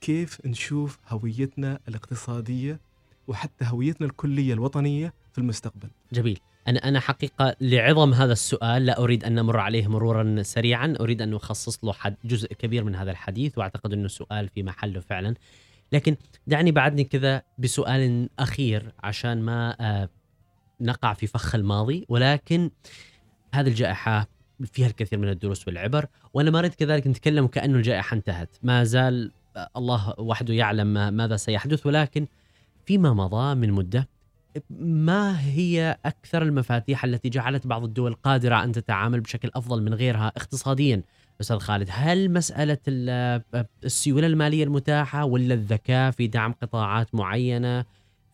كيف 0.00 0.46
نشوف 0.46 0.98
هويتنا 1.08 1.78
الاقتصادية 1.88 2.80
وحتى 3.32 3.64
هويتنا 3.64 4.06
الكلية 4.06 4.54
الوطنية 4.54 5.14
في 5.32 5.38
المستقبل. 5.38 5.88
جميل. 6.12 6.38
أنا 6.68 6.88
أنا 6.88 7.00
حقيقة 7.00 7.56
لعظم 7.60 8.14
هذا 8.14 8.32
السؤال 8.32 8.86
لا 8.86 8.98
أريد 8.98 9.24
أن 9.24 9.34
نمر 9.34 9.56
عليه 9.56 9.88
مرورا 9.88 10.42
سريعا، 10.42 10.94
أريد 11.00 11.22
أن 11.22 11.30
نخصص 11.30 11.84
له 11.84 11.92
حد 11.92 12.16
جزء 12.24 12.52
كبير 12.52 12.84
من 12.84 12.94
هذا 12.94 13.10
الحديث 13.10 13.58
وأعتقد 13.58 13.92
أنه 13.92 14.08
سؤال 14.08 14.48
في 14.48 14.62
محله 14.62 15.00
فعلا. 15.00 15.34
لكن 15.92 16.16
دعني 16.46 16.70
بعدني 16.72 17.04
كذا 17.04 17.42
بسؤال 17.58 18.28
أخير 18.38 18.92
عشان 19.02 19.42
ما 19.42 19.76
آه، 19.80 20.08
نقع 20.80 21.12
في 21.14 21.26
فخ 21.26 21.54
الماضي 21.54 22.06
ولكن 22.08 22.70
هذه 23.54 23.68
الجائحة 23.68 24.28
فيها 24.64 24.86
الكثير 24.86 25.18
من 25.18 25.28
الدروس 25.28 25.68
والعبر 25.68 26.06
وأنا 26.34 26.50
ما 26.50 26.58
أريد 26.58 26.74
كذلك 26.74 27.06
نتكلم 27.06 27.46
كأنه 27.46 27.76
الجائحة 27.76 28.14
انتهت 28.16 28.56
ما 28.62 28.84
زال 28.84 29.32
الله 29.76 30.14
وحده 30.18 30.54
يعلم 30.54 31.14
ماذا 31.14 31.36
سيحدث 31.36 31.86
ولكن 31.86 32.26
فيما 32.84 33.14
مضى 33.14 33.54
من 33.54 33.72
مدة 33.72 34.08
ما 34.80 35.40
هي 35.40 35.98
أكثر 36.04 36.42
المفاتيح 36.42 37.04
التي 37.04 37.28
جعلت 37.28 37.66
بعض 37.66 37.84
الدول 37.84 38.14
قادرة 38.14 38.64
أن 38.64 38.72
تتعامل 38.72 39.20
بشكل 39.20 39.50
أفضل 39.54 39.82
من 39.82 39.94
غيرها 39.94 40.32
اقتصاديا؟ 40.36 41.02
أستاذ 41.40 41.58
خالد 41.58 41.88
هل 41.90 42.32
مسألة 42.32 42.78
السيولة 43.84 44.26
المالية 44.26 44.64
المتاحة 44.64 45.24
ولا 45.24 45.54
الذكاء 45.54 46.10
في 46.10 46.26
دعم 46.26 46.52
قطاعات 46.52 47.14
معينة 47.14 47.84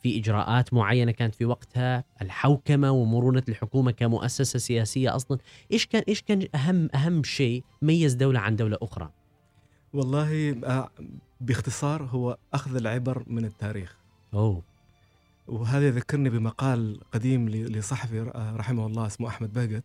في 0.02 0.18
إجراءات 0.18 0.74
معينة 0.74 1.12
كانت 1.12 1.34
في 1.34 1.44
وقتها 1.44 2.04
الحوكمة 2.22 2.90
ومرونة 2.90 3.42
الحكومة 3.48 3.90
كمؤسسة 3.90 4.58
سياسية 4.58 5.16
أصلا؟ 5.16 5.38
إيش 5.72 5.86
كان 5.86 6.02
إيش 6.08 6.22
كان 6.22 6.48
اهم 6.54 6.88
أهم 6.94 7.22
شيء 7.22 7.64
ميز 7.82 8.14
دولة 8.14 8.40
عن 8.40 8.56
دولة 8.56 8.78
أخرى؟ 8.82 9.10
والله 9.92 10.56
آه، 10.64 10.90
باختصار 11.40 12.02
هو 12.02 12.36
أخذ 12.54 12.76
العبر 12.76 13.24
من 13.26 13.44
التاريخ. 13.44 13.96
أوه. 14.34 14.62
وهذا 15.48 15.86
يذكرني 15.86 16.30
بمقال 16.30 17.00
قديم 17.12 17.48
لصحفي 17.48 18.20
رحمه 18.36 18.86
الله 18.86 19.06
اسمه 19.06 19.28
أحمد 19.28 19.52
بهجت 19.52 19.84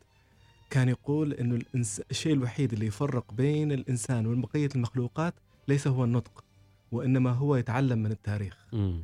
كان 0.69 0.89
يقول 0.89 1.31
الإنس... 1.31 2.01
الشيء 2.11 2.33
الوحيد 2.33 2.73
اللي 2.73 2.85
يفرق 2.85 3.33
بين 3.33 3.71
الإنسان 3.71 4.27
وبقيه 4.27 4.69
المخلوقات 4.75 5.33
ليس 5.67 5.87
هو 5.87 6.03
النطق 6.03 6.43
وإنما 6.91 7.31
هو 7.31 7.55
يتعلم 7.55 7.99
من 7.99 8.11
التاريخ. 8.11 8.57
م. 8.73 8.99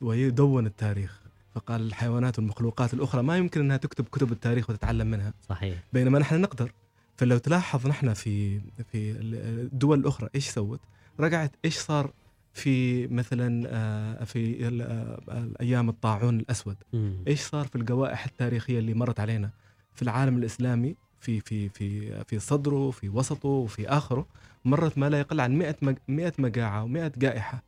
ويدون 0.00 0.66
التاريخ. 0.66 1.20
فقال 1.54 1.80
الحيوانات 1.80 2.38
والمخلوقات 2.38 2.94
الأخرى 2.94 3.22
ما 3.22 3.36
يمكن 3.36 3.60
إنها 3.60 3.76
تكتب 3.76 4.04
كتب 4.04 4.32
التاريخ 4.32 4.70
وتتعلم 4.70 5.06
منها. 5.06 5.34
صحيح. 5.48 5.78
بينما 5.92 6.18
نحن 6.18 6.40
نقدر. 6.40 6.72
فلو 7.16 7.38
تلاحظ 7.38 7.86
نحن 7.86 8.14
في 8.14 8.60
في 8.92 9.10
الدول 9.20 10.00
الأخرى 10.00 10.28
إيش 10.34 10.48
سوت؟ 10.48 10.80
رجعت 11.20 11.52
إيش 11.64 11.78
صار 11.78 12.10
في 12.52 13.06
مثلا 13.06 13.68
آه، 13.68 14.24
في 14.24 14.66
آه، 14.82 15.48
أيام 15.60 15.88
الطاعون 15.88 16.40
الأسود 16.40 16.76
م. 16.92 17.12
إيش 17.26 17.40
صار 17.40 17.66
في 17.66 17.76
القوائح 17.76 18.24
التاريخية 18.24 18.78
اللي 18.78 18.94
مرت 18.94 19.20
علينا 19.20 19.50
في 19.94 20.02
العالم 20.02 20.36
الإسلامي 20.36 20.96
في 21.20 21.40
في 21.40 21.68
في 21.68 22.24
في 22.24 22.38
صدره 22.38 22.90
في 22.90 23.08
وسطه 23.08 23.48
وفي 23.48 23.88
آخره 23.88 24.26
مرت 24.64 24.98
ما 24.98 25.08
لا 25.08 25.20
يقل 25.20 25.40
عن 25.40 25.58
100 25.58 25.76
100 26.08 26.32
مجاعة 26.38 26.86
و100 26.86 27.18
جائحة 27.18 27.62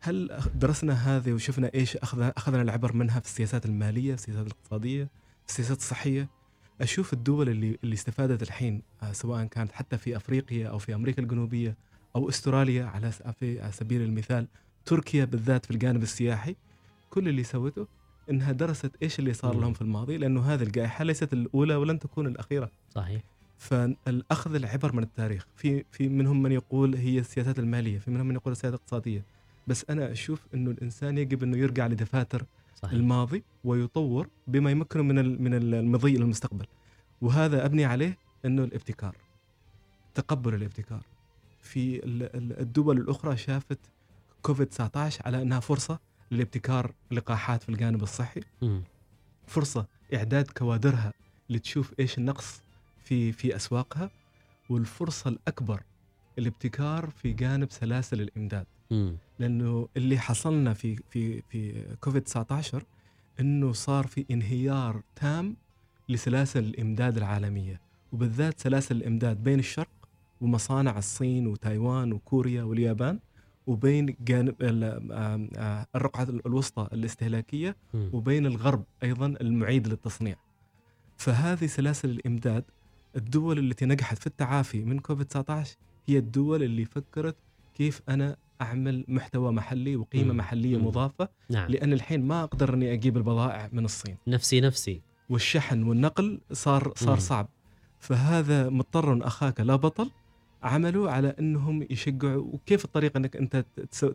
هل 0.00 0.40
درسنا 0.54 0.92
هذه 0.92 1.32
وشفنا 1.32 1.70
إيش 1.74 1.96
اخذنا 1.96 2.32
أخذنا 2.36 2.62
العبر 2.62 2.92
منها 2.92 3.20
في 3.20 3.26
السياسات 3.26 3.66
المالية، 3.66 4.14
في 4.14 4.20
السياسات 4.20 4.46
الاقتصادية، 4.46 5.04
في 5.44 5.48
السياسات 5.48 5.78
الصحية؟ 5.78 6.28
أشوف 6.80 7.12
الدول 7.12 7.48
اللي 7.48 7.78
اللي 7.84 7.94
استفادت 7.94 8.42
الحين 8.42 8.82
آه، 9.02 9.12
سواء 9.12 9.44
كانت 9.44 9.72
حتى 9.72 9.98
في 9.98 10.16
أفريقيا 10.16 10.68
أو 10.68 10.78
في 10.78 10.94
أمريكا 10.94 11.22
الجنوبية 11.22 11.76
أو 12.16 12.28
أستراليا 12.28 12.84
على 12.84 13.12
في 13.12 13.60
على 13.60 13.72
سبيل 13.72 14.02
المثال، 14.02 14.46
تركيا 14.84 15.24
بالذات 15.24 15.64
في 15.66 15.70
الجانب 15.70 16.02
السياحي 16.02 16.56
كل 17.10 17.28
اللي 17.28 17.44
سوته 17.44 17.86
إنها 18.30 18.52
درست 18.52 18.90
إيش 19.02 19.18
اللي 19.18 19.32
صار 19.32 19.60
لهم 19.60 19.72
في 19.72 19.82
الماضي 19.82 20.16
لأنه 20.16 20.40
هذه 20.40 20.62
الجائحة 20.62 21.04
ليست 21.04 21.32
الأولى 21.32 21.74
ولن 21.74 21.98
تكون 21.98 22.26
الأخيرة. 22.26 22.70
صحيح. 22.90 23.22
فالاخذ 23.58 24.54
العبر 24.54 24.92
من 24.92 25.02
التاريخ 25.02 25.46
في 25.56 25.84
في 25.90 26.08
منهم 26.08 26.42
من 26.42 26.52
يقول 26.52 26.94
هي 26.94 27.18
السياسات 27.18 27.58
المالية، 27.58 27.98
في 27.98 28.10
منهم 28.10 28.26
من 28.26 28.34
يقول 28.34 28.52
السياسات 28.52 28.74
الاقتصادية. 28.74 29.24
بس 29.66 29.84
أنا 29.90 30.12
أشوف 30.12 30.46
إنه 30.54 30.70
الإنسان 30.70 31.18
يجب 31.18 31.42
إنه 31.42 31.56
يرجع 31.56 31.86
لدفاتر 31.86 32.44
صحيح. 32.74 32.92
الماضي 32.92 33.42
ويطور 33.64 34.28
بما 34.46 34.70
يمكنه 34.70 35.02
من 35.02 35.42
من 35.42 35.54
المضي 35.54 36.16
إلى 36.16 36.24
المستقبل. 36.24 36.66
وهذا 37.20 37.64
أبني 37.64 37.84
عليه 37.84 38.18
إنه 38.44 38.64
الابتكار. 38.64 39.16
تقبل 40.14 40.54
الابتكار. 40.54 41.02
في 41.62 42.00
الدول 42.60 42.98
الأخرى 42.98 43.36
شافت 43.36 43.78
كوفيد 44.42 44.66
19 44.66 45.22
على 45.26 45.42
أنها 45.42 45.60
فرصة 45.60 45.98
لابتكار 46.30 46.92
لقاحات 47.10 47.62
في 47.62 47.68
الجانب 47.68 48.02
الصحي 48.02 48.40
م. 48.62 48.80
فرصة 49.46 49.86
إعداد 50.14 50.50
كوادرها 50.50 51.12
لتشوف 51.50 51.94
إيش 52.00 52.18
النقص 52.18 52.62
في 53.04 53.32
في 53.32 53.56
أسواقها 53.56 54.10
والفرصة 54.70 55.30
الأكبر 55.30 55.82
الابتكار 56.38 57.10
في 57.10 57.32
جانب 57.32 57.70
سلاسل 57.70 58.20
الإمداد 58.20 58.66
م. 58.90 59.12
لأنه 59.38 59.88
اللي 59.96 60.18
حصلنا 60.18 60.74
في 60.74 60.96
في 61.10 61.42
في 61.42 61.84
كوفيد 62.00 62.22
19 62.22 62.84
إنه 63.40 63.72
صار 63.72 64.06
في 64.06 64.24
انهيار 64.30 65.02
تام 65.16 65.56
لسلاسل 66.08 66.64
الإمداد 66.64 67.16
العالمية 67.16 67.80
وبالذات 68.12 68.60
سلاسل 68.60 68.96
الإمداد 68.96 69.44
بين 69.44 69.58
الشرق 69.58 69.88
ومصانع 70.40 70.98
الصين 70.98 71.46
وتايوان 71.46 72.12
وكوريا 72.12 72.62
واليابان 72.62 73.18
وبين 73.66 74.16
جانب 74.20 74.54
الرقعة 75.94 76.22
الوسطى 76.46 76.88
الاستهلاكية 76.92 77.76
وبين 77.94 78.46
الغرب 78.46 78.84
أيضا 79.02 79.26
المعيد 79.26 79.88
للتصنيع. 79.88 80.36
فهذه 81.16 81.66
سلاسل 81.66 82.10
الإمداد 82.10 82.64
الدول 83.16 83.58
التي 83.58 83.86
نجحت 83.86 84.18
في 84.18 84.26
التعافي 84.26 84.84
من 84.84 84.98
كوفيد 84.98 85.26
19 85.26 85.76
هي 86.06 86.18
الدول 86.18 86.62
اللي 86.62 86.84
فكرت 86.84 87.36
كيف 87.74 88.02
أنا 88.08 88.36
أعمل 88.60 89.04
محتوى 89.08 89.52
محلي 89.52 89.96
وقيمة 89.96 90.32
محلية 90.32 90.76
مضافة 90.78 91.28
نعم. 91.50 91.70
لأن 91.70 91.92
الحين 91.92 92.22
ما 92.24 92.42
أقدر 92.44 92.74
أني 92.74 92.92
أجيب 92.92 93.16
البضائع 93.16 93.68
من 93.72 93.84
الصين. 93.84 94.16
نفسي 94.26 94.60
نفسي. 94.60 95.02
والشحن 95.28 95.82
والنقل 95.82 96.40
صار 96.52 96.92
صار 96.96 97.18
صعب. 97.18 97.48
فهذا 97.98 98.68
مضطر 98.68 99.26
أخاك 99.26 99.60
لا 99.60 99.76
بطل 99.76 100.10
عملوا 100.62 101.10
على 101.10 101.34
إنهم 101.38 101.86
يشجعوا 101.90 102.42
وكيف 102.52 102.84
الطريقة 102.84 103.18
إنك 103.18 103.36
أنت 103.36 103.64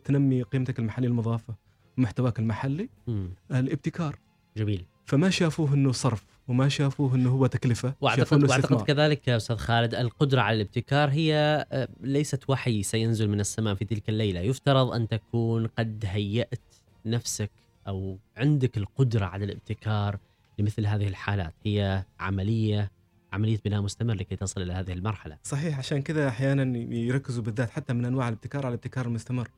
تنمي 0.04 0.42
قيمتك 0.42 0.78
المحلية 0.78 1.08
المضافة 1.08 1.54
ومحتواك 1.98 2.38
المحلي؟ 2.38 2.88
مم. 3.06 3.30
الابتكار. 3.50 4.18
جميل. 4.56 4.84
فما 5.06 5.30
شافوه 5.30 5.74
إنه 5.74 5.92
صرف 5.92 6.24
وما 6.48 6.68
شافوه 6.68 7.14
إنه 7.14 7.30
هو 7.30 7.46
تكلفة 7.46 7.94
وأعتقد 8.00 8.44
وأعتقد 8.44 8.82
كذلك 8.82 9.28
يا 9.28 9.36
أستاذ 9.36 9.56
خالد 9.56 9.94
القدرة 9.94 10.40
على 10.40 10.56
الابتكار 10.56 11.08
هي 11.08 11.66
آه، 11.72 11.88
ليست 12.00 12.50
وحي 12.50 12.82
سينزل 12.82 13.28
من 13.28 13.40
السماء 13.40 13.74
في 13.74 13.84
تلك 13.84 14.08
الليلة. 14.08 14.40
يفترض 14.40 14.92
أن 14.92 15.08
تكون 15.08 15.66
قد 15.66 16.04
هيأت 16.06 16.74
نفسك 17.06 17.50
أو 17.88 18.18
عندك 18.36 18.76
القدرة 18.76 19.24
على 19.24 19.44
الابتكار 19.44 20.18
لمثل 20.58 20.86
هذه 20.86 21.08
الحالات. 21.08 21.54
هي 21.64 22.04
عملية 22.20 22.90
عملية 23.36 23.58
بناء 23.64 23.82
مستمر 23.82 24.14
لكي 24.14 24.36
تصل 24.36 24.62
إلى 24.62 24.72
هذه 24.72 24.92
المرحلة. 24.92 25.38
صحيح 25.42 25.78
عشان 25.78 26.02
كذا 26.02 26.28
أحيانا 26.28 26.78
يركزوا 26.94 27.42
بالذات 27.42 27.70
حتى 27.70 27.92
من 27.92 28.04
أنواع 28.04 28.28
الابتكار 28.28 28.66
على 28.66 28.72
الابتكار 28.74 29.06
المستمر. 29.06 29.48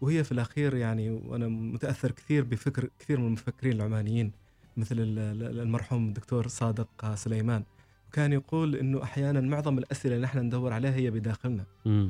وهي 0.00 0.24
في 0.24 0.32
الأخير 0.32 0.76
يعني 0.76 1.10
وأنا 1.10 1.48
متأثر 1.48 2.10
كثير 2.10 2.44
بفكر 2.44 2.88
كثير 2.98 3.20
من 3.20 3.26
المفكرين 3.26 3.72
العمانيين 3.72 4.32
مثل 4.76 4.96
المرحوم 4.98 6.08
الدكتور 6.08 6.48
صادق 6.48 7.14
سليمان 7.14 7.64
كان 8.12 8.32
يقول 8.32 8.76
إنه 8.76 9.02
أحيانا 9.02 9.40
معظم 9.40 9.78
الأسئلة 9.78 10.14
اللي 10.14 10.26
نحن 10.26 10.38
ندور 10.38 10.72
عليها 10.72 10.94
هي 10.94 11.10
بداخلنا. 11.10 11.64
م. 11.86 12.08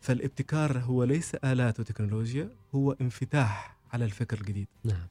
فالابتكار 0.00 0.78
هو 0.78 1.04
ليس 1.04 1.34
آلات 1.34 1.80
وتكنولوجيا 1.80 2.50
هو 2.74 2.92
انفتاح 2.92 3.76
على 3.92 4.04
الفكر 4.04 4.40
الجديد. 4.40 4.66
نعم. 4.84 5.06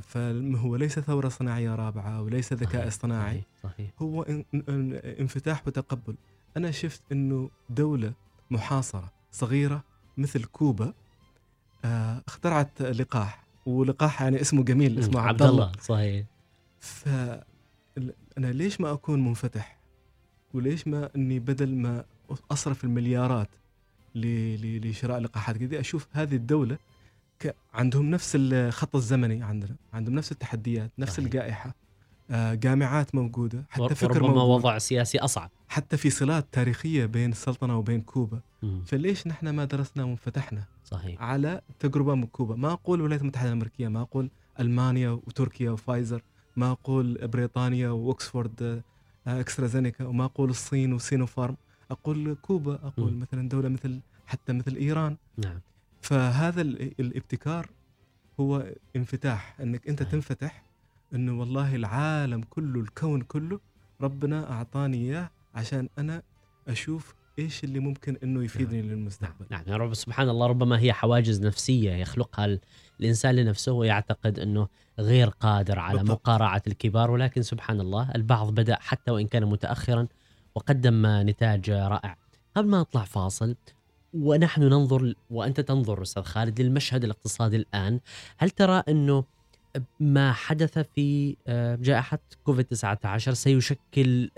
فهو 0.00 0.76
ليس 0.76 0.98
ثورة 0.98 1.28
صناعية 1.28 1.74
رابعة 1.74 2.22
وليس 2.22 2.52
ذكاء 2.52 2.88
اصطناعي 2.88 3.42
صحيح. 3.62 3.72
صحيح. 3.74 3.90
هو 4.02 4.22
انفتاح 5.20 5.66
وتقبل 5.66 6.14
أنا 6.56 6.70
شفت 6.70 7.02
أنه 7.12 7.50
دولة 7.70 8.12
محاصرة 8.50 9.12
صغيرة 9.32 9.84
مثل 10.18 10.44
كوبا 10.44 10.92
آه، 11.84 12.22
اخترعت 12.28 12.82
لقاح 12.82 13.44
ولقاح 13.66 14.22
يعني 14.22 14.40
اسمه 14.40 14.64
جميل 14.64 14.98
اسمه 14.98 15.20
عبد 15.20 15.42
الله 15.42 15.72
صحيح 15.80 16.26
فأنا 16.80 17.42
ليش 18.38 18.80
ما 18.80 18.92
أكون 18.92 19.24
منفتح 19.24 19.78
وليش 20.54 20.88
ما 20.88 21.10
أني 21.16 21.38
بدل 21.38 21.74
ما 21.74 22.04
أصرف 22.50 22.84
المليارات 22.84 23.48
لشراء 24.14 25.18
لقاحات 25.18 25.56
جديدة 25.56 25.80
أشوف 25.80 26.08
هذه 26.12 26.36
الدولة 26.36 26.78
عندهم 27.74 28.10
نفس 28.10 28.32
الخط 28.40 28.96
الزمني 28.96 29.42
عندنا 29.42 29.76
عندهم 29.92 30.14
نفس 30.14 30.32
التحديات 30.32 30.90
نفس 30.98 31.12
صحيح. 31.12 31.24
الجائحة 31.24 31.74
آه 32.30 32.54
جامعات 32.54 33.14
موجودة 33.14 33.64
حتى 33.70 33.94
فكر 33.94 34.16
ربما 34.16 34.28
موجود. 34.28 34.50
وضع 34.50 34.78
سياسي 34.78 35.18
أصعب 35.18 35.50
حتى 35.68 35.96
في 35.96 36.10
صلات 36.10 36.46
تاريخية 36.52 37.06
بين 37.06 37.30
السلطنة 37.30 37.78
وبين 37.78 38.00
كوبا 38.00 38.40
م. 38.62 38.80
فليش 38.84 39.26
نحن 39.26 39.48
ما 39.48 39.64
درسنا 39.64 40.04
وانفتحنا 40.04 40.64
صحيح 40.84 41.22
على 41.22 41.60
تجربة 41.78 42.14
من 42.14 42.26
كوبا 42.26 42.56
ما 42.56 42.72
أقول 42.72 42.98
الولايات 42.98 43.20
المتحدة 43.22 43.48
الأمريكية 43.48 43.88
ما 43.88 44.00
أقول 44.00 44.30
ألمانيا 44.60 45.10
وتركيا 45.10 45.70
وفايزر 45.70 46.22
ما 46.56 46.70
أقول 46.70 47.28
بريطانيا 47.28 47.88
وأكسفورد 47.90 48.82
آه 49.26 49.40
إكسترازينيكا 49.40 50.04
وما 50.06 50.24
أقول 50.24 50.50
الصين 50.50 50.92
وسينوفارم 50.92 51.56
أقول 51.90 52.36
كوبا 52.42 52.74
أقول 52.74 53.12
م. 53.12 53.20
مثلا 53.20 53.48
دولة 53.48 53.68
مثل 53.68 54.00
حتى 54.26 54.52
مثل 54.52 54.76
إيران 54.76 55.16
نعم 55.38 55.60
فهذا 56.00 56.60
الابتكار 57.00 57.70
هو 58.40 58.66
انفتاح 58.96 59.60
انك 59.60 59.88
انت 59.88 60.02
تنفتح 60.02 60.62
انه 61.14 61.40
والله 61.40 61.76
العالم 61.76 62.42
كله 62.42 62.80
الكون 62.80 63.20
كله 63.20 63.60
ربنا 64.00 64.50
اعطاني 64.50 64.96
اياه 64.96 65.30
عشان 65.54 65.88
أنا 65.98 66.22
أشوف 66.68 67.14
إيش 67.38 67.64
اللي 67.64 67.80
ممكن 67.80 68.16
انه 68.22 68.44
يفيدني 68.44 68.82
نعم. 68.82 68.90
للمستقبل. 68.90 69.46
نعم. 69.50 69.62
يعني 69.66 69.82
رب 69.82 69.94
سبحان 69.94 70.28
الله 70.28 70.46
ربما 70.46 70.80
هي 70.80 70.92
حواجز 70.92 71.42
نفسية 71.42 71.92
يخلقها 71.92 72.58
الإنسان 73.00 73.34
لنفسه 73.34 73.72
ويعتقد 73.72 74.38
إنه 74.38 74.68
غير 74.98 75.28
قادر 75.28 75.78
على 75.78 75.98
بالضبط. 75.98 76.20
مقارعة 76.20 76.62
الكبار. 76.66 77.10
ولكن 77.10 77.42
سبحان 77.42 77.80
الله 77.80 78.10
البعض 78.14 78.54
بدأ 78.54 78.76
حتى 78.80 79.10
وإن 79.10 79.26
كان 79.26 79.44
متاخرا 79.44 80.06
وقدم 80.54 81.06
نتاج 81.06 81.70
رائع. 81.70 82.16
قبل 82.56 82.68
ما 82.68 82.80
نطلع 82.80 83.04
فاصل 83.04 83.56
ونحن 84.14 84.62
ننظر 84.62 85.14
وأنت 85.30 85.60
تنظر 85.60 86.02
أستاذ 86.02 86.22
خالد 86.22 86.60
للمشهد 86.60 87.04
الاقتصادي 87.04 87.56
الآن 87.56 88.00
هل 88.38 88.50
ترى 88.50 88.82
أنه 88.88 89.24
ما 90.00 90.32
حدث 90.32 90.78
في 90.78 91.36
آه، 91.46 91.74
جائحة 91.76 92.18
كوفيد 92.44 92.64
19 92.64 93.34
سيشكل 93.34 94.30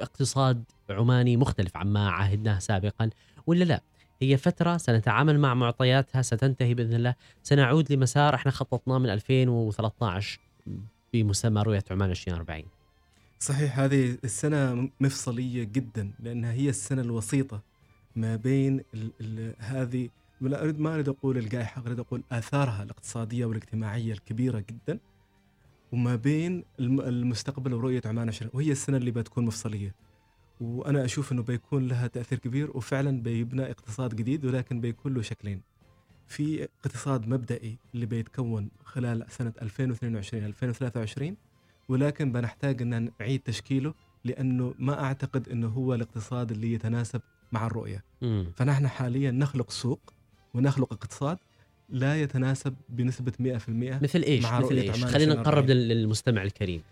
اقتصاد 0.00 0.64
عماني 0.90 1.36
مختلف 1.36 1.76
عما 1.76 2.10
عاهدناه 2.10 2.58
سابقا 2.58 3.10
ولا 3.46 3.64
لا؟ 3.64 3.80
هي 4.22 4.36
فترة 4.36 4.76
سنتعامل 4.76 5.38
مع 5.38 5.54
معطياتها 5.54 6.22
ستنتهي 6.22 6.74
بإذن 6.74 6.94
الله 6.94 7.14
سنعود 7.42 7.92
لمسار 7.92 8.34
إحنا 8.34 8.52
خططناه 8.52 8.98
من 8.98 9.10
2013 9.10 10.40
بمسمى 11.12 11.62
رؤية 11.62 11.84
عمان 11.90 12.10
2040 12.10 12.62
صحيح 13.40 13.78
هذه 13.78 14.18
السنة 14.24 14.90
مفصلية 15.00 15.64
جدا 15.64 16.12
لأنها 16.20 16.52
هي 16.52 16.68
السنة 16.68 17.02
الوسيطة 17.02 17.69
ما 18.16 18.36
بين 18.36 18.80
ال 18.94 19.12
ال 19.20 19.54
هذه 19.58 20.08
ولا 20.40 20.62
أريد 20.62 20.80
ما 20.80 20.94
أريد 20.94 21.08
أقول 21.08 21.38
الجائحة 21.38 21.82
أريد 21.86 21.98
أقول 22.00 22.22
آثارها 22.32 22.82
الاقتصادية 22.82 23.44
والاجتماعية 23.44 24.12
الكبيرة 24.12 24.64
جدا 24.68 24.98
وما 25.92 26.16
بين 26.16 26.64
المستقبل 26.80 27.74
ورؤية 27.74 28.02
عمان 28.04 28.28
20 28.28 28.50
وهي 28.54 28.72
السنة 28.72 28.96
اللي 28.96 29.10
بتكون 29.10 29.44
مفصلية. 29.44 29.94
وأنا 30.60 31.04
أشوف 31.04 31.32
إنه 31.32 31.42
بيكون 31.42 31.88
لها 31.88 32.06
تأثير 32.06 32.38
كبير 32.38 32.70
وفعلا 32.76 33.22
بيبنى 33.22 33.70
اقتصاد 33.70 34.16
جديد 34.16 34.44
ولكن 34.44 34.80
بيكون 34.80 35.14
له 35.14 35.22
شكلين. 35.22 35.62
في 36.26 36.64
اقتصاد 36.64 37.28
مبدئي 37.28 37.78
اللي 37.94 38.06
بيتكون 38.06 38.70
خلال 38.84 39.24
سنة 39.28 39.52
2022 39.62 40.44
2023 40.44 41.36
ولكن 41.88 42.32
بنحتاج 42.32 42.82
أن 42.82 43.10
نعيد 43.20 43.40
تشكيله 43.40 43.94
لأنه 44.24 44.74
ما 44.78 45.04
أعتقد 45.04 45.48
إنه 45.48 45.68
هو 45.68 45.94
الاقتصاد 45.94 46.50
اللي 46.50 46.72
يتناسب 46.72 47.20
مع 47.52 47.66
الرؤية. 47.66 48.04
م. 48.22 48.44
فنحن 48.56 48.88
حاليا 48.88 49.30
نخلق 49.30 49.70
سوق 49.70 50.00
ونخلق 50.54 50.92
اقتصاد 50.92 51.38
لا 51.88 52.22
يتناسب 52.22 52.74
بنسبة 52.88 53.32
100% 53.38 54.02
مثل 54.02 54.22
إيش؟ 54.22 54.44
مع 54.44 54.60
مثل 54.60 54.74
إيش؟ 54.74 55.04
خلينا 55.04 55.34
نقرب 55.34 55.66
للمستمع 55.66 56.42
الكريم. 56.42 56.82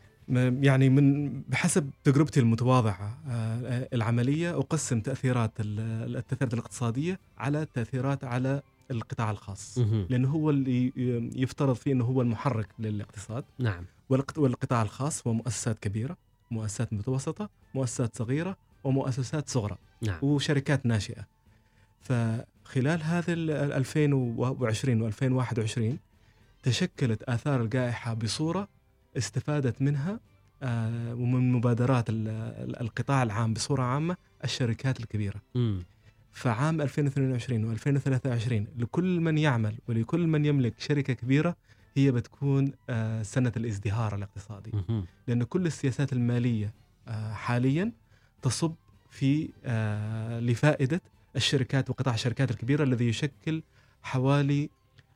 يعني 0.60 0.88
من 0.88 1.40
بحسب 1.42 1.90
تجربتي 2.04 2.40
المتواضعة 2.40 3.18
آه، 3.28 3.88
العملية 3.92 4.58
أقسم 4.58 5.00
تأثيرات 5.00 5.52
التأثيرات 5.60 6.54
الاقتصادية 6.54 7.20
على 7.38 7.62
التأثيرات 7.62 8.24
على 8.24 8.62
القطاع 8.90 9.30
الخاص. 9.30 9.78
لأنه 10.08 10.28
هو 10.30 10.50
اللي 10.50 10.92
يفترض 11.36 11.74
فيه 11.74 11.92
إنه 11.92 12.04
هو 12.04 12.22
المحرك 12.22 12.68
للاقتصاد. 12.78 13.44
نعم. 13.58 13.84
والقطاع 14.36 14.82
الخاص 14.82 15.26
هو 15.26 15.32
مؤسسات 15.32 15.78
كبيرة 15.78 16.16
مؤسسات 16.50 16.92
متوسطة 16.92 17.48
مؤسسات 17.74 18.16
صغيرة 18.16 18.56
ومؤسسات 18.88 19.48
صغرى 19.48 19.76
نعم. 20.02 20.18
وشركات 20.22 20.86
ناشئة 20.86 21.26
فخلال 22.00 23.02
هذا 23.02 23.32
2020 23.32 25.12
و2021 25.12 25.80
تشكلت 26.62 27.22
آثار 27.22 27.62
الجائحة 27.62 28.14
بصورة 28.14 28.68
استفادت 29.16 29.82
منها 29.82 30.20
آه، 30.62 31.14
ومن 31.14 31.52
مبادرات 31.52 32.04
القطاع 32.80 33.22
العام 33.22 33.54
بصورة 33.54 33.82
عامة 33.82 34.16
الشركات 34.44 35.00
الكبيرة. 35.00 35.40
م. 35.54 35.78
فعام 36.32 36.80
2022 36.80 37.76
و2023 37.76 38.52
لكل 38.78 39.20
من 39.20 39.38
يعمل 39.38 39.74
ولكل 39.88 40.26
من 40.26 40.44
يملك 40.44 40.74
شركة 40.78 41.12
كبيرة 41.12 41.56
هي 41.96 42.12
بتكون 42.12 42.72
آه، 42.90 43.22
سنة 43.22 43.52
الازدهار 43.56 44.14
الاقتصادي. 44.14 44.72
لأن 45.28 45.42
كل 45.42 45.66
السياسات 45.66 46.12
المالية 46.12 46.74
آه، 47.08 47.32
حاليا 47.32 47.92
تصب 48.42 48.74
في 49.10 49.48
لفائدة 50.42 51.00
الشركات 51.36 51.90
وقطاع 51.90 52.14
الشركات 52.14 52.50
الكبيرة 52.50 52.84
الذي 52.84 53.08
يشكل 53.08 53.62
حوالي 54.02 54.70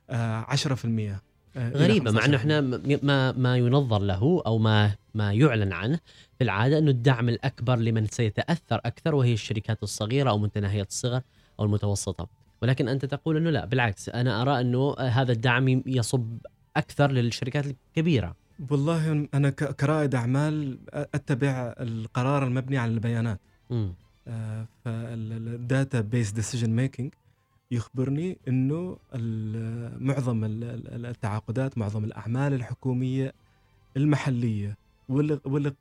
10% 0.09 1.21
آه، 1.55 1.69
غريبة 1.69 2.11
مع 2.11 2.25
إنه 2.25 2.37
إحنا 2.37 2.61
ما 3.03 3.31
ما 3.31 3.57
ينظر 3.57 3.99
له 3.99 4.43
أو 4.45 4.57
ما 4.57 4.95
ما 5.13 5.33
يعلن 5.33 5.73
عنه 5.73 5.99
في 6.37 6.43
العادة 6.43 6.77
أنه 6.77 6.91
الدعم 6.91 7.29
الأكبر 7.29 7.75
لمن 7.75 8.07
سيتأثر 8.07 8.81
أكثر 8.85 9.15
وهي 9.15 9.33
الشركات 9.33 9.83
الصغيرة 9.83 10.29
أو 10.29 10.37
متناهيه 10.37 10.81
الصغر 10.81 11.21
أو 11.59 11.65
المتوسطة. 11.65 12.27
ولكن 12.61 12.87
أنت 12.87 13.05
تقول 13.05 13.37
أنه 13.37 13.49
لا 13.49 13.65
بالعكس 13.65 14.09
أنا 14.09 14.41
أرى 14.41 14.61
أنه 14.61 14.95
هذا 14.99 15.31
الدعم 15.31 15.83
يصب 15.85 16.37
أكثر 16.77 17.11
للشركات 17.11 17.65
الكبيرة. 17.65 18.35
والله 18.69 19.27
أنا 19.33 19.49
كرائد 19.49 20.15
أعمال 20.15 20.79
أتبع 20.93 21.73
القرار 21.79 22.47
المبني 22.47 22.77
على 22.77 22.91
البيانات. 22.91 23.39
آه 24.27 24.67
فال 24.85 25.24
data 25.24 26.01
based 26.01 26.31
decision 26.31 26.69
making 26.69 27.13
يخبرني 27.71 28.37
إنه 28.47 28.97
معظم 29.99 30.41
التعاقدات 30.43 31.77
معظم 31.77 32.03
الأعمال 32.03 32.53
الحكومية 32.53 33.33
المحلية 33.97 34.77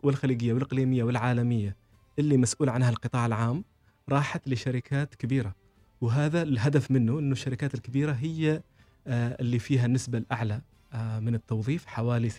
والخليجية 0.02 0.52
والإقليمية 0.52 1.04
والعالمية 1.04 1.76
اللي 2.18 2.36
مسؤول 2.36 2.68
عنها 2.68 2.90
القطاع 2.90 3.26
العام 3.26 3.64
راحت 4.08 4.48
لشركات 4.48 5.14
كبيرة. 5.14 5.54
وهذا 6.00 6.42
الهدف 6.42 6.90
منه 6.90 7.18
إنه 7.18 7.32
الشركات 7.32 7.74
الكبيرة 7.74 8.12
هي 8.12 8.62
آه، 9.06 9.36
اللي 9.40 9.58
فيها 9.58 9.86
النسبة 9.86 10.18
الأعلى 10.18 10.60
من 10.94 11.34
التوظيف 11.34 11.86
حوالي 11.86 12.30
60% 12.30 12.34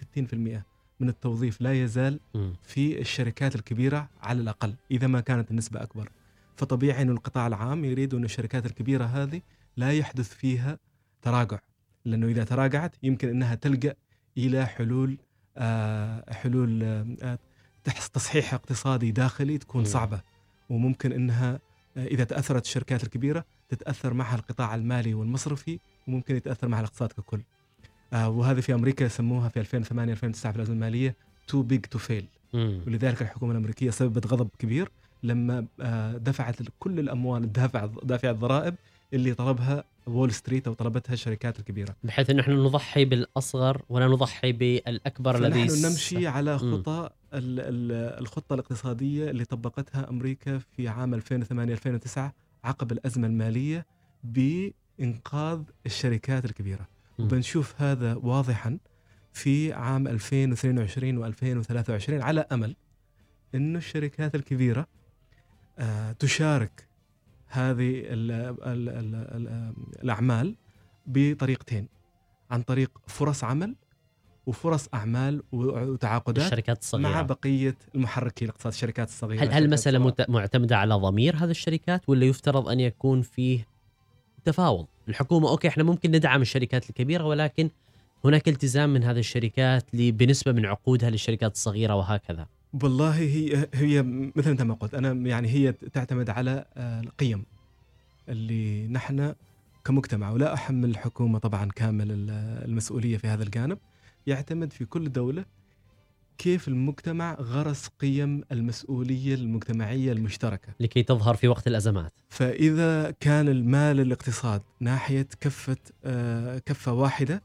من 1.00 1.10
التوظيف 1.10 1.62
لا 1.62 1.84
يزال 1.84 2.20
في 2.63 3.02
الشركات 3.02 3.56
الكبيرة 3.56 4.10
على 4.22 4.42
الأقل 4.42 4.76
إذا 4.92 5.08
ما 5.08 5.20
كانت 5.20 5.52
النسبة 5.52 5.84
أكبر. 5.84 6.10
فطبيعي 6.56 7.02
أن 7.02 7.10
القطاع 7.10 7.48
العام 7.48 7.86
يريد 7.86 8.13
أن 8.13 8.24
الشركات 8.24 8.66
الكبيرة 8.66 9.06
هذه 9.06 9.42
لا 9.78 9.92
يحدث 9.92 10.34
فيها 10.34 10.80
تراجع 11.22 11.60
لأنه 12.06 12.28
إذا 12.28 12.44
تراجعت 12.44 12.96
يمكن 13.04 13.30
أنها 13.30 13.56
تلجأ 13.56 13.96
إلى 14.38 14.66
حلول 14.66 15.18
آه 15.58 16.34
حلول 16.34 16.84
آه 16.84 17.39
تصحيح 18.13 18.54
اقتصادي 18.54 19.12
داخلي 19.12 19.58
تكون 19.58 19.86
صعبة. 19.86 20.22
وممكن 20.70 21.12
أنها 21.12 21.60
آه 21.98 22.06
إذا 22.06 22.24
تأثرت 22.24 22.66
الشركات 22.66 23.04
الكبيرة 23.04 23.46
تتأثر 23.70 24.13
معها 24.13 24.36
القطاع 24.36 24.76
المالي 24.76 25.13
والمصرفي 25.13 25.80
وممكن 26.08 26.36
يتأثر 26.36 26.68
معها 26.68 26.80
الاقتصاد 26.80 27.12
ككل. 27.12 27.42
آه 28.13 28.30
وهذه 28.30 28.60
في 28.60 28.73
أمريكا 28.73 29.04
يسموها 29.06 29.49
في 29.49 29.60
2008 29.60 30.12
2009 30.13 30.52
في 30.52 30.56
الأزمة 30.58 30.76
المالية 30.76 31.15
too 31.48 31.62
big 31.62 31.82
to 31.86 32.00
fail 32.00 32.26
ولذلك 32.88 33.21
الحكومة 33.21 33.52
الأمريكية 33.52 33.89
سببت 33.89 34.28
غضب 34.28 34.49
كبير 34.60 34.91
لما 35.23 35.65
آه، 35.82 36.17
دفعت 36.17 36.56
كل 36.80 36.99
الأموال 36.99 37.43
الدافع 37.43 37.86
دافع 38.04 38.30
الضرائب 38.30 38.76
اللي 39.13 39.34
طلبها 39.34 39.84
Wall 40.08 40.32
Street 40.32 40.67
أو 40.67 40.73
طلبتها 40.73 41.13
الشركات 41.13 41.60
الكبيرة. 41.60 41.95
بحيث 42.04 42.30
انه 42.30 42.41
إحنا 42.41 42.54
نضحي 42.56 43.06
بالأصغر 43.06 43.82
ولا 43.89 44.08
نضحي 44.08 44.52
بالأكبر 44.52 45.36
الذي 45.38 45.63
نحن 45.63 45.86
نمشي 45.86 46.28
على 46.28 46.58
خطى 46.58 47.10
الخطة 47.34 48.54
الاقتصادية 48.54 49.30
اللي 49.30 49.45
طبقتها 49.45 50.10
أمريكا 50.10 50.58
في 50.58 50.88
عام 50.88 51.13
2008 51.13 51.73
2009 51.73 52.34
عقب 52.63 52.91
الأزمة 52.91 53.28
المالية 53.28 53.86
بإنقاذ 54.23 55.62
الشركات 55.86 56.45
الكبيرة. 56.45 56.88
وبنشوف 57.19 57.82
هذا 57.82 58.15
واضحا 58.15 58.78
في 59.34 59.73
عام 59.73 60.08
2022 60.08 61.34
و2023 61.34 62.10
على 62.10 62.45
أمل 62.52 62.76
إنه 63.56 63.78
الشركات 63.78 64.36
الكبيرة 64.36 64.88
آه، 65.80 66.12
تشارك 66.12 66.88
هذه 67.47 68.02
ال 68.06 68.32
ال 68.32 68.89
ال 68.89 69.15
ال 69.15 69.73
الأعمال 70.04 70.56
بطريقتين 71.06 71.88
عن 72.52 72.62
طريق 72.62 72.91
فرص 73.08 73.43
عمل 73.43 73.76
وفرص 74.45 74.89
أعمال 74.93 75.43
وتعاقدات 75.52 76.45
الشركات 76.45 76.82
الصغيرة. 76.82 77.10
مع 77.10 77.21
بقية 77.21 77.78
المحركين 77.95 78.47
الاقتصاد 78.47 78.73
الشركات 78.73 79.08
الصغيرة 79.08 79.43
هل 79.43 79.54
هل 79.54 79.63
المساله 79.63 80.13
معتمدة 80.30 80.78
على 80.78 80.95
ضمير 80.95 81.36
هذه 81.36 81.52
الشركات 81.52 82.10
ولا 82.10 82.26
يفترض 82.26 82.69
أن 82.69 82.80
يكون 82.80 83.21
فيه 83.21 83.67
تفاوض؟ 84.43 84.88
الحكومة 85.10 85.50
أوكي 85.50 85.68
إحنا 85.68 85.84
ممكن 85.84 86.12
ندعم 86.12 86.42
الشركات 86.42 86.89
الكبيرة 86.89 87.24
ولكن 87.24 87.70
هناك 88.26 88.48
التزام 88.48 88.94
من 88.94 89.04
هذه 89.04 89.20
الشركات 89.20 89.86
بنسبة 89.94 90.52
من 90.52 90.66
عقودها 90.66 91.10
للشركات 91.10 91.52
الصغيرة 91.52 91.96
وهكذا. 91.96 92.48
والله 92.84 93.16
هي 93.16 93.68
هي 93.74 94.02
مثل 94.36 94.62
ما 94.62 94.74
قلت 94.74 94.94
أنا 94.94 95.12
يعني 95.30 95.48
هي 95.48 95.72
تعتمد 95.72 96.30
على 96.30 96.66
آه، 96.78 97.02
القيم 97.02 97.46
اللي 98.30 98.88
نحن 98.88 99.34
كمجتمع 99.86 100.32
ولا 100.32 100.54
أحمل 100.54 100.89
الحكومة 100.89 101.39
طبعا 101.39 101.70
كامل 101.76 102.08
المسؤولية 102.66 103.18
في 103.18 103.28
هذا 103.28 103.44
الجانب 103.44 103.78
يعتمد 104.28 104.74
في 104.74 104.86
كل 104.86 105.12
دولة 105.12 105.46
كيف 106.38 106.67
المجتمع 106.67 107.34
غرس 107.34 107.88
قيم 107.88 108.41
المسؤولية 108.52 109.36
المجتمعية 109.36 110.12
المشتركة؟ 110.12 110.74
لكي 110.80 111.04
تظهر 111.04 111.36
في 111.36 111.48
وقت 111.48 111.67
الأزمات. 111.67 112.13
فإذا 112.30 113.12
كان 113.12 113.48
المال 113.48 114.00
الاقتصاد 114.00 114.62
ناحية 114.80 115.28
كفة 115.41 115.78
آه، 116.06 116.58
كفة 116.58 116.93
واحدة 116.93 117.43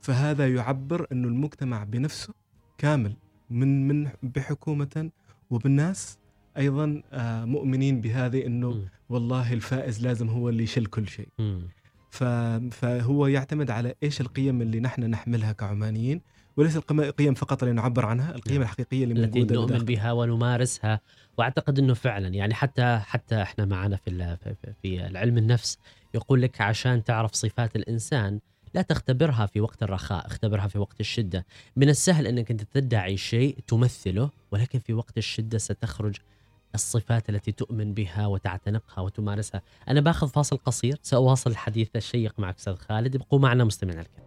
فهذا 0.00 0.54
يعبر 0.54 1.06
انه 1.12 1.28
المجتمع 1.28 1.84
بنفسه 1.84 2.34
كامل 2.78 3.16
من 3.50 3.88
من 3.88 4.10
بحكومة 4.22 5.10
وبالناس 5.50 6.18
أيضا 6.56 7.02
آه، 7.12 7.44
مؤمنين 7.44 8.00
بهذه 8.00 8.46
أنه 8.46 8.84
والله 9.08 9.52
الفائز 9.52 10.06
لازم 10.06 10.28
هو 10.28 10.48
اللي 10.48 10.62
يشيل 10.62 10.86
كل 10.86 11.08
شيء. 11.08 11.28
فهو 12.70 13.26
يعتمد 13.26 13.70
على 13.70 13.94
إيش 14.02 14.20
القيم 14.20 14.62
اللي 14.62 14.80
نحن 14.80 15.02
نحملها 15.10 15.52
كعمانيين. 15.52 16.20
وليس 16.56 16.76
القيم 16.76 17.34
فقط 17.34 17.62
اللي 17.62 17.74
نعبر 17.74 18.06
عنها 18.06 18.34
القيم 18.34 18.54
نعم. 18.54 18.62
الحقيقية 18.62 19.04
اللي 19.04 19.24
التي 19.24 19.44
نؤمن 19.44 19.78
بها 19.78 20.12
ونمارسها 20.12 21.00
وأعتقد 21.38 21.78
إنه 21.78 21.94
فعلا. 21.94 22.28
يعني 22.28 22.54
حتى 22.54 23.00
حتى 23.04 23.42
إحنا 23.42 23.64
معنا 23.64 23.96
في 23.96 24.36
في 24.82 25.06
العلم 25.06 25.38
النفس 25.38 25.78
يقول 26.14 26.42
لك 26.42 26.60
عشان 26.60 27.04
تعرف 27.04 27.34
صفات 27.34 27.76
الإنسان 27.76 28.40
لا 28.74 28.82
تختبرها 28.82 29.46
في 29.46 29.60
وقت 29.60 29.82
الرخاء 29.82 30.26
اختبرها 30.26 30.68
في 30.68 30.78
وقت 30.78 31.00
الشدة. 31.00 31.46
من 31.76 31.88
السهل 31.88 32.26
أنك 32.26 32.50
أنت 32.50 32.62
تدعي 32.62 33.16
شيء 33.16 33.58
تمثله 33.66 34.30
ولكن 34.50 34.78
في 34.78 34.92
وقت 34.92 35.18
الشدة 35.18 35.58
ستخرج 35.58 36.16
الصفات 36.74 37.30
التي 37.30 37.52
تؤمن 37.52 37.94
بها 37.94 38.26
وتعتنقها 38.26 39.02
وتمارسها. 39.02 39.62
أنا 39.88 40.00
باخذ 40.00 40.28
فاصل 40.28 40.56
قصير 40.56 40.98
سأواصل 41.02 41.50
الحديث 41.50 41.88
الشيق 41.96 42.34
معك 42.38 42.56
أستاذ 42.56 42.76
خالد. 42.76 43.14
ابقوا 43.14 43.38
معنا 43.38 43.64
مستمعينا 43.64 44.00
الكرام. 44.00 44.26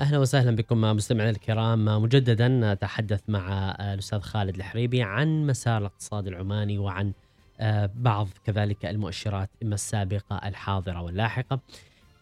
أهلا 0.00 0.18
وسهلا 0.18 0.56
بكم 0.56 0.80
مستمعينا 0.80 1.30
الكرام. 1.30 1.84
مجددا 1.84 2.48
نتحدث 2.48 3.22
مع 3.28 3.70
الأستاذ 3.80 4.20
خالد 4.20 4.56
الحريبي 4.56 5.02
عن 5.02 5.46
مسار 5.46 5.78
الاقتصاد 5.78 6.26
العماني 6.26 6.78
وعن 6.78 7.12
آه، 7.60 7.90
بعض 7.94 8.28
كذلك 8.44 8.86
المؤشرات 8.86 9.50
اما 9.62 9.74
السابقة 9.74 10.36
الحاضرة 10.48 11.02
واللاحقة. 11.02 11.60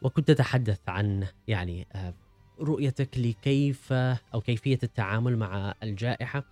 وكنت 0.02 0.30
أتحدث 0.30 0.78
عن 0.88 1.26
يعني 1.48 1.87
آه، 1.92 2.14
رؤيتك 2.60 3.18
لكيف 3.18 3.92
أو 4.34 4.40
كيفية 4.40 4.78
التعامل 4.82 5.37
مع 5.37 5.74
الجائحة. 5.82 6.44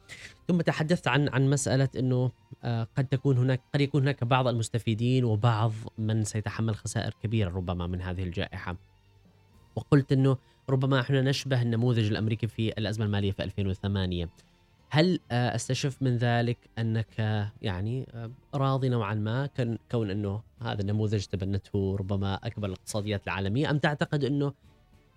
ثم 0.49 0.61
تحدثت 0.61 1.09
عن 1.09 1.29
عن 1.29 1.51
مسألة 1.51 1.89
إنه 1.99 2.31
آه، 2.65 2.89
قد 2.97 3.07
تكون 3.07 3.39
هناك 3.39 3.61
قد 3.75 3.81
يكون 3.81 4.03
هناك 4.03 4.25
بعض 4.25 4.49
المستفيدين 4.49 5.25
وبعض 5.25 5.73
من 5.99 6.25
سيتحمل 6.25 6.75
خسائر 6.75 7.15
كبيرة 7.23 7.51
ربما 7.51 7.87
من 7.87 8.01
هذه 8.03 8.23
الجائحة. 8.23 8.77
وقلت 9.77 10.13
إنه 10.13 10.37
ربما 10.71 11.01
إحنا 11.01 11.23
نشبه 11.23 11.63
النموذج 11.63 12.11
الأمريكي 12.11 12.47
في 12.47 12.69
الأزمة 12.69 13.05
المالية 13.05 13.33
في 13.33 13.43
2008 13.45 14.29
هل 14.91 15.21
آه، 15.31 15.55
أستشف 15.55 16.03
من 16.03 16.17
ذلك 16.17 16.59
أنك 16.79 17.07
آه، 17.21 17.53
يعني 17.63 18.07
آه، 18.15 18.31
راضي 18.55 18.89
نوعا 18.89 19.15
ما 19.15 19.49
كون 19.91 20.11
أنه 20.11 20.43
هذا 20.63 20.81
النموذج 20.81 21.25
تبنته 21.25 21.97
ربما 21.97 22.35
أكبر 22.35 22.67
الاقتصاديات 22.67 23.25
العالمية 23.25 23.71
أم 23.71 23.79
تعتقد 23.79 24.25
أنه 24.25 24.53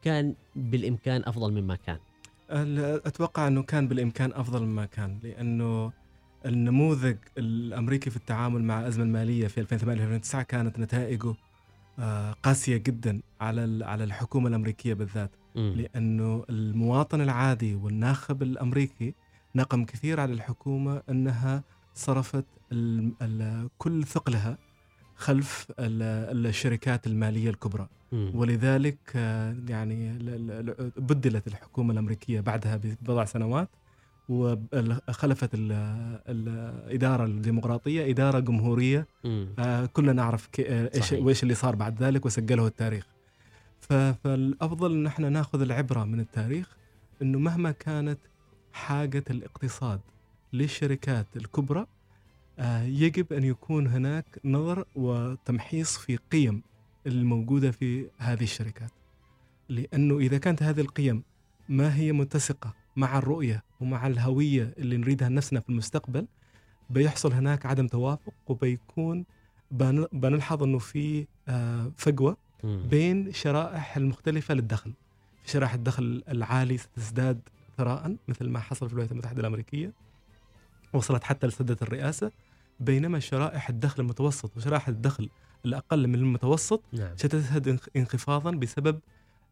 كان 0.01 0.35
بالإمكان 0.55 1.21
أفضل 1.25 1.51
مما 1.61 1.75
كان؟ 1.75 1.97
أتوقع 3.05 3.47
أنه 3.47 3.63
كان 3.63 3.87
بالإمكان 3.87 4.33
أفضل 4.33 4.63
مما 4.63 4.85
كان 4.85 5.19
لأنه 5.23 5.91
النموذج 6.45 7.17
الأمريكي 7.37 8.09
في 8.09 8.15
التعامل 8.17 8.63
مع 8.63 8.79
الأزمة 8.79 9.03
المالية 9.03 9.47
في 9.47 9.61
2008 9.61 10.01
2009 10.03 10.43
كانت 10.43 10.79
نتائجه 10.79 11.35
قاسية 12.43 12.77
جدا 12.77 13.21
على 13.41 13.85
على 13.85 14.03
الحكومة 14.03 14.47
الأمريكية 14.49 14.93
بالذات 14.93 15.31
لأنه 15.75 16.45
المواطن 16.49 17.21
العادي 17.21 17.75
والناخب 17.75 18.43
الأمريكي 18.43 19.13
نقم 19.55 19.85
كثير 19.85 20.19
على 20.19 20.33
الحكومة 20.33 21.01
أنها 21.09 21.63
صرفت 21.93 22.45
ال 22.71 23.13
ال 23.21 23.69
كل 23.77 24.03
ثقلها 24.03 24.57
خلف 25.15 25.67
الشركات 25.79 27.07
المالية 27.07 27.49
الكبرى. 27.49 27.87
ولذلك 28.35 28.99
آه، 29.15 29.55
يعني 29.69 30.17
بدلت 30.97 31.47
الحكومة 31.47 31.93
الأمريكية 31.93 32.39
بعدها 32.41 32.75
ببضع 32.77 33.25
سنوات 33.25 33.69
وخلفت 34.29 35.49
الإدارة 36.27 37.25
الديمقراطية 37.25 38.09
إدارة 38.11 38.39
جمهورية. 38.39 39.07
آه، 39.59 39.85
كلنا 39.85 40.13
نعرف 40.13 40.49
آه، 40.59 40.91
إيش 40.95 41.11
وإيش 41.11 41.43
اللي 41.43 41.53
صار 41.55 41.75
بعد 41.75 42.03
ذلك 42.03 42.25
وسجله 42.25 42.67
التاريخ. 42.67 43.07
فالأفضل 43.79 44.91
أن 44.93 45.07
إحنا 45.07 45.29
ناخذ 45.29 45.61
العبرة 45.61 46.03
من 46.03 46.19
التاريخ 46.19 46.77
أنه 47.21 47.39
مهما 47.39 47.71
كانت 47.71 48.19
حاجة 48.73 49.23
الاقتصاد 49.29 49.99
للشركات 50.53 51.27
الكبرى 51.35 51.85
آه، 52.59 52.83
يجب 52.83 53.33
أن 53.33 53.43
يكون 53.43 53.87
هناك 53.87 54.25
نظر 54.45 54.85
وتمحيص 54.95 55.97
في 55.97 56.17
قيم 56.31 56.61
الموجودة 57.07 57.71
في 57.71 58.07
هذه 58.17 58.43
الشركات. 58.43 58.91
لأنه 59.69 60.17
إذا 60.17 60.37
كانت 60.37 60.63
هذه 60.63 60.81
القيم 60.81 61.23
ما 61.69 61.95
هي 61.95 62.11
متسقة 62.11 62.73
مع 62.95 63.17
الرؤية 63.17 63.63
ومع 63.81 64.07
الهوية 64.07 64.73
اللي 64.77 64.97
نريدها 64.97 65.29
لنفسنا 65.29 65.59
في 65.59 65.69
المستقبل 65.69 66.25
بيحصل 66.89 67.33
هناك 67.33 67.65
عدم 67.65 67.87
توافق 67.87 68.33
وبيكون 68.47 69.25
بنلحظ 70.11 70.63
أنه 70.63 70.77
في 70.77 71.27
آه، 71.47 71.91
فجوة 71.97 72.37
بين 72.63 73.33
شرائح 73.33 73.97
المختلفة 73.97 74.53
للدخل. 74.53 74.93
شرائح 75.45 75.73
الدخل 75.73 76.23
العالي 76.29 76.77
ستزداد 76.77 77.39
ثراء 77.77 78.15
مثل 78.27 78.49
ما 78.49 78.59
حصل 78.59 78.87
في 78.87 78.93
الولايات 78.93 79.11
المتحدة 79.11 79.39
الأمريكية. 79.39 79.91
وصلت 80.93 81.23
حتى 81.23 81.47
لسدة 81.47 81.77
الرئاسة. 81.81 82.31
بينما 82.79 83.19
شرائح 83.19 83.69
الدخل 83.69 84.01
المتوسط 84.01 84.57
وشرائح 84.57 84.87
الدخل 84.87 85.29
الأقل 85.65 86.07
من 86.07 86.15
المتوسط 86.15 86.81
نعم. 86.93 87.17
ستشهد 87.17 87.79
انخفاضا 87.97 88.51
بسبب 88.51 88.99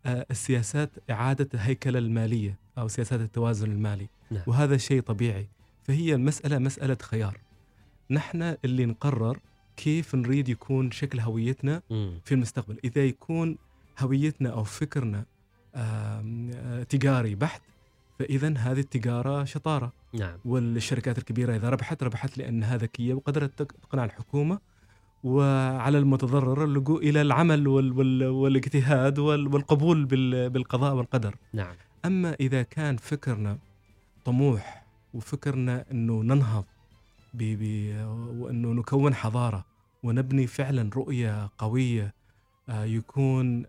السياسات 0.05 0.89
إعادة 1.09 1.49
الهيكلة 1.53 1.99
المالية 1.99 2.57
أو 2.77 2.87
سياسات 2.87 3.19
التوازن 3.19 3.71
المالي. 3.71 4.07
نعم. 4.31 4.43
وهذا 4.47 4.77
شيء 4.77 5.01
طبيعي. 5.01 5.47
فهي 5.83 6.15
المسألة 6.15 6.57
مسألة 6.57 6.97
خيار. 7.01 7.37
نحن 8.11 8.55
اللي 8.65 8.85
نقرر 8.85 9.39
كيف 9.77 10.15
نريد 10.15 10.49
يكون 10.49 10.91
شكل 10.91 11.19
هويتنا 11.19 11.81
في 12.25 12.31
المستقبل. 12.31 12.79
إذا 12.83 13.05
يكون 13.05 13.57
هويتنا 13.99 14.49
أو 14.49 14.63
فكرنا 14.63 15.25
آه، 15.75 16.83
تجاري 16.89 17.35
بحت 17.35 17.61
فاذا 18.19 18.57
هذه 18.57 18.79
التجارة 18.79 19.43
شطارة. 19.43 19.93
نعم. 20.13 20.37
والشركات 20.45 21.17
الكبيرة 21.17 21.55
إذا 21.55 21.69
ربحت 21.69 22.03
ربحت 22.03 22.37
لانها 22.37 22.77
ذكيه 22.77 23.13
وقدرت 23.13 23.61
تقنع 23.61 24.05
الحكومة 24.05 24.59
وعلى 25.23 25.97
المتضرر 25.97 26.63
اللجوء 26.63 27.09
إلى 27.09 27.21
العمل 27.21 27.67
وال 27.67 27.91
وال 27.91 28.23
والاجتهاد 28.23 29.19
وال 29.19 29.53
والقبول 29.53 30.05
بالقضاء 30.49 30.95
والقدر 30.95 31.35
نعم 31.53 31.75
أما 32.05 32.33
إذا 32.39 32.63
كان 32.63 32.97
فكرنا 32.97 33.57
طموح 34.25 34.83
وفكرنا 35.13 35.85
إنه 35.91 36.21
ننهض 36.23 36.65
وإنه 38.37 38.73
نكون 38.73 39.15
حضارة 39.15 39.65
ونبني 40.03 40.47
فعلا 40.47 40.89
رؤية 40.95 41.49
قوية 41.57 42.13
آه، 42.69 42.83
يكون 42.83 43.65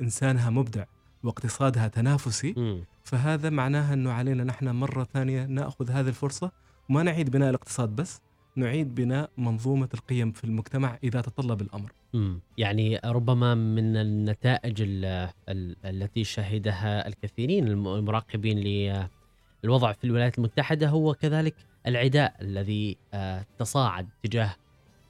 إنسانها 0.00 0.50
مبدع 0.50 0.84
واقتصادها 1.22 1.88
تنافسي 1.88 2.52
م. 2.52 2.84
فهذا 3.04 3.50
معناها 3.50 3.94
إنه 3.94 4.12
علينا 4.12 4.44
نحن 4.44 4.68
مرة 4.68 5.04
ثانية 5.04 5.46
نأخذ 5.46 5.90
هذه 5.90 6.08
الفرصة 6.08 6.52
وما 6.88 7.02
نعيد 7.02 7.30
بناء 7.30 7.50
الاقتصاد 7.50 7.96
بس 7.96 8.20
نعيد 8.56 8.94
بناء 8.94 9.30
منظومة 9.38 9.88
القيم 9.94 10.32
في 10.32 10.44
المجتمع 10.44 10.98
إذا 11.04 11.20
تطلب 11.20 11.60
الأمر. 11.60 11.92
امم 12.14 12.40
يعني 12.58 13.00
ربما 13.04 13.54
من 13.54 13.96
النتائج 13.96 14.84
التي 15.84 16.24
شهدها 16.24 17.08
الكثيرين 17.08 17.68
المراقبين 17.68 18.58
للوضع 19.64 19.92
في 19.92 20.04
الولايات 20.04 20.38
المتحدة 20.38 20.88
هو 20.88 21.14
كذلك 21.14 21.54
العداء 21.86 22.36
الذي 22.40 22.96
آه، 23.14 23.46
تصاعد 23.58 24.08
تجاه 24.22 24.56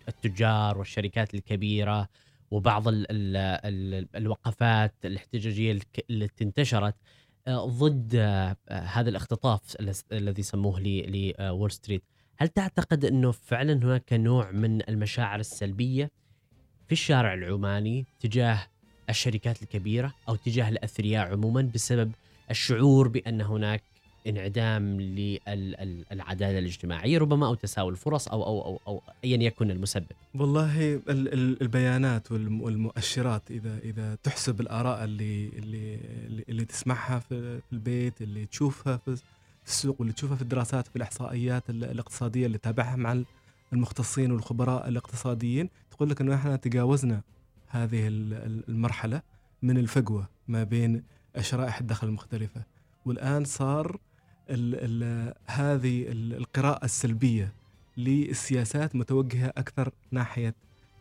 التجار 0.09 0.79
والشركات 0.79 1.35
الكبيرة 1.35 2.09
وبعض 2.51 2.89
ال 2.89 3.07
ال 3.11 3.37
ال 3.37 4.09
الوقفات 4.17 4.95
الاحتجاجية 5.05 5.79
التي 6.11 6.45
انتشرت 6.45 6.95
آه، 7.47 7.67
ضد 7.67 8.15
آه، 8.15 8.57
هذا 8.69 9.11
الاختطاف 9.11 9.77
الذي 10.13 10.43
سموه 10.43 10.81
لول 10.81 11.71
ستريت 11.71 12.03
هل 12.37 12.49
تعتقد 12.49 13.05
إنه 13.05 13.31
فعلا 13.31 13.73
هناك 13.73 14.13
نوع 14.13 14.51
من 14.51 14.89
المشاعر 14.89 15.41
السلبية 15.41 16.11
في 16.87 16.93
الشارع 16.93 17.35
العماني 17.35 18.07
تجاه 18.21 18.67
الشركات 19.11 19.63
الكبيرة 19.63 20.15
أو 20.29 20.37
تجاه 20.37 20.69
الأثرياء 20.69 21.33
عموما 21.33 21.71
بسبب 21.75 22.13
الشعور 22.51 23.09
بأن 23.09 23.41
هناك 23.41 23.83
انعدام 24.27 25.01
للعدالة 25.01 26.59
الاجتماعية 26.59 27.19
ربما 27.19 27.47
أو 27.47 27.55
تساوي 27.55 27.91
الفرص 27.91 28.29
أو 28.29 28.43
أو 28.43 28.65
أو, 28.67 28.81
أو 28.87 29.03
ايا 29.25 29.43
يكن 29.43 29.71
المسبب. 29.71 30.07
والله 30.35 31.01
البيانات 31.09 32.33
والمؤشرات 32.33 33.51
اذا 33.51 33.79
إذا 33.79 34.15
تحسب 34.23 34.61
الآراء 34.61 35.05
اللي 35.05 35.49
اللي 35.49 35.99
اللي 36.49 36.65
تسمعها 36.65 37.19
في 37.19 37.61
البيت 37.73 38.23
اللي 38.23 38.47
تشوفها 38.47 38.97
في 38.97 39.17
السوق 39.67 39.97
واللي 40.01 40.13
تشوفها 40.13 40.37
في 40.37 40.43
الدراسات 40.43 40.87
في 40.89 40.97
الإحصائيات 40.97 41.71
الاقتصادية 41.71 42.47
اللي 42.47 42.59
تابعها 42.59 42.97
مع 42.97 43.23
المختصين 43.73 44.33
والخبراء 44.33 44.89
الاقتصاديين 44.89 45.69
تقول 45.91 46.11
لك 46.11 46.21
إنه 46.21 46.35
إحنا 46.35 46.57
تجاوزنا 46.57 47.23
هذه 47.69 48.09
المرحلة 48.09 49.23
من 49.63 49.79
الفجوة 49.79 50.29
ما 50.49 50.65
بين 50.65 51.03
شرائح 51.41 51.79
الدخل 51.79 52.09
المختلفة 52.09 52.63
والآن 53.07 53.45
صار 53.45 53.99
ال 54.51 54.75
ال 55.03 55.35
هذه 55.47 56.03
ال- 56.09 56.35
القراءة 56.35 56.85
السلبية 56.85 57.53
للسياسات 57.97 58.97
متوجهة 58.97 59.53
أكثر 59.57 59.91
ناحية 60.11 60.55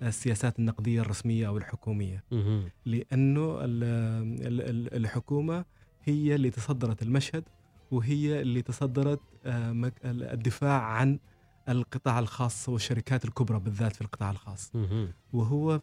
السياسات 0.04 0.60
النقدية 0.60 1.02
الرسمية 1.02 1.48
أو 1.48 1.58
الحكومية 1.58 2.24
مهم. 2.32 2.70
لأنه 2.86 3.58
ال- 3.62 3.84
ال- 4.48 4.62
ال- 4.70 4.94
الحكومة 4.96 5.66
هي 6.04 6.36
اللي 6.36 6.50
تصدرت 6.50 7.02
المشهد 7.02 7.44
وهي 7.92 8.42
اللي 8.42 8.62
تصدرت 8.62 9.20
آه، 9.46 9.92
الدفاع 10.06 10.82
عن 10.82 11.20
القطاع 11.70 12.20
الخاص 12.20 12.70
والشركات 12.70 13.26
الكبرى 13.26 13.60
بالذات 13.60 13.96
في 13.96 14.02
القطاع 14.02 14.32
الخاص. 14.32 14.72
وهو 15.34 15.80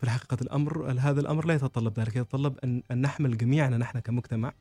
في 0.00 0.06
حقيقة 0.10 0.36
الأمر 0.42 0.90
هذا 0.98 1.20
الأمر 1.20 1.46
لا 1.46 1.54
يتطلب 1.54 2.00
ذلك 2.00 2.16
يتطلب 2.16 2.58
أن, 2.64 2.82
نحمل 3.00 3.36
جميعنا 3.38 3.76
نحن 3.78 3.98
كمجتمع 3.98 4.52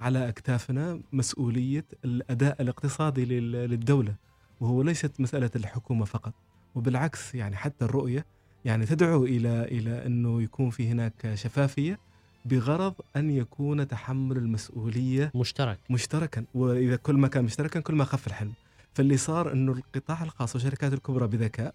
على 0.00 0.28
أكتافنا 0.28 1.00
مسؤولية 1.12 1.84
الأداء 2.04 2.62
الاقتصادي 2.62 3.24
لل- 3.24 3.52
للدولة. 3.70 4.14
وهو 4.60 4.82
ليست 4.82 5.20
مسألة 5.20 5.50
الحكومة 5.56 6.04
فقط. 6.04 6.34
وبالعكس 6.74 7.34
يعني 7.34 7.56
حتى 7.56 7.84
الرؤية 7.84 8.26
يعني 8.64 8.86
تدعو 8.86 9.24
إلى 9.24 9.62
إلى 9.62 10.06
أنه 10.06 10.42
يكون 10.42 10.70
في 10.70 10.88
هناك 10.88 11.34
شفافية 11.34 11.98
بغرض 12.44 12.94
أن 13.16 13.30
يكون 13.30 13.88
تحمل 13.88 14.36
المسؤولية 14.36 15.32
مشترك 15.34 15.78
مشتركا 15.90 16.44
وإذا 16.54 16.96
كل 16.96 17.14
ما 17.14 17.28
كان 17.28 17.44
مشتركا 17.44 17.80
كل 17.80 17.94
ما 17.94 18.04
خف 18.04 18.26
الحلم 18.26 18.52
فاللي 18.94 19.16
صار 19.16 19.52
إنه 19.52 19.72
القطاع 19.72 20.22
الخاص 20.22 20.54
والشركات 20.54 20.92
الكبرى 20.92 21.26
بذكاء 21.26 21.74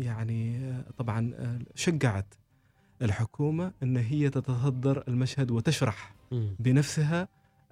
يعني 0.00 0.56
آه، 0.58 0.84
طبعا 0.98 1.32
آه، 1.38 1.58
شجعت 1.74 2.34
الحكومة 3.02 3.72
إن 3.82 3.96
هي 3.96 4.30
تتصدر 4.30 5.04
المشهد 5.08 5.50
وتشرح. 5.50 6.14
بنفسها 6.58 7.20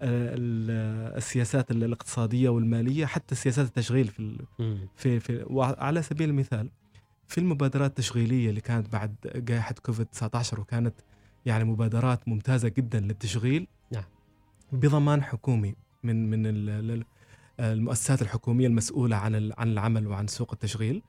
آه، 0.01 0.35
ال- 0.35 1.17
السياسات 1.17 1.71
الاقتصادية 1.71 2.49
والمالية 2.49 3.07
حتى 3.07 3.35
سياسات 3.35 3.67
التشغيل 3.67 4.07
في. 4.09 4.39
في 4.97 5.21
في 5.21 5.45
وعلى 5.47 6.03
سبيل 6.03 6.29
المثال 6.29 6.71
في 7.29 7.39
المبادرات 7.39 7.91
التشغيلية 7.91 8.51
اللي 8.51 8.61
كانت 8.61 8.93
بعد 8.93 9.15
جائحة 9.37 9.75
كوفيد 9.83 10.07
19 10.07 10.61
وكانت 10.61 10.95
يعني 11.47 11.65
مبادرات 11.65 12.29
ممتازة 12.29 12.69
جدا 12.69 13.01
للتشغيل 13.01 13.67
نعم. 13.93 14.05
بضمان 14.73 15.23
حكومي 15.23 15.75
من 16.03 16.31
من 16.31 16.47
ال- 16.47 16.71
ال- 16.91 17.05
المؤسسات 17.61 18.23
الحكومية 18.23 18.67
المسؤولة 18.67 19.17
عن 19.17 19.53
عن 19.59 19.69
العمل 19.73 20.07
وعن 20.07 20.27
سوق 20.27 20.51
التشغيل 20.53 21.03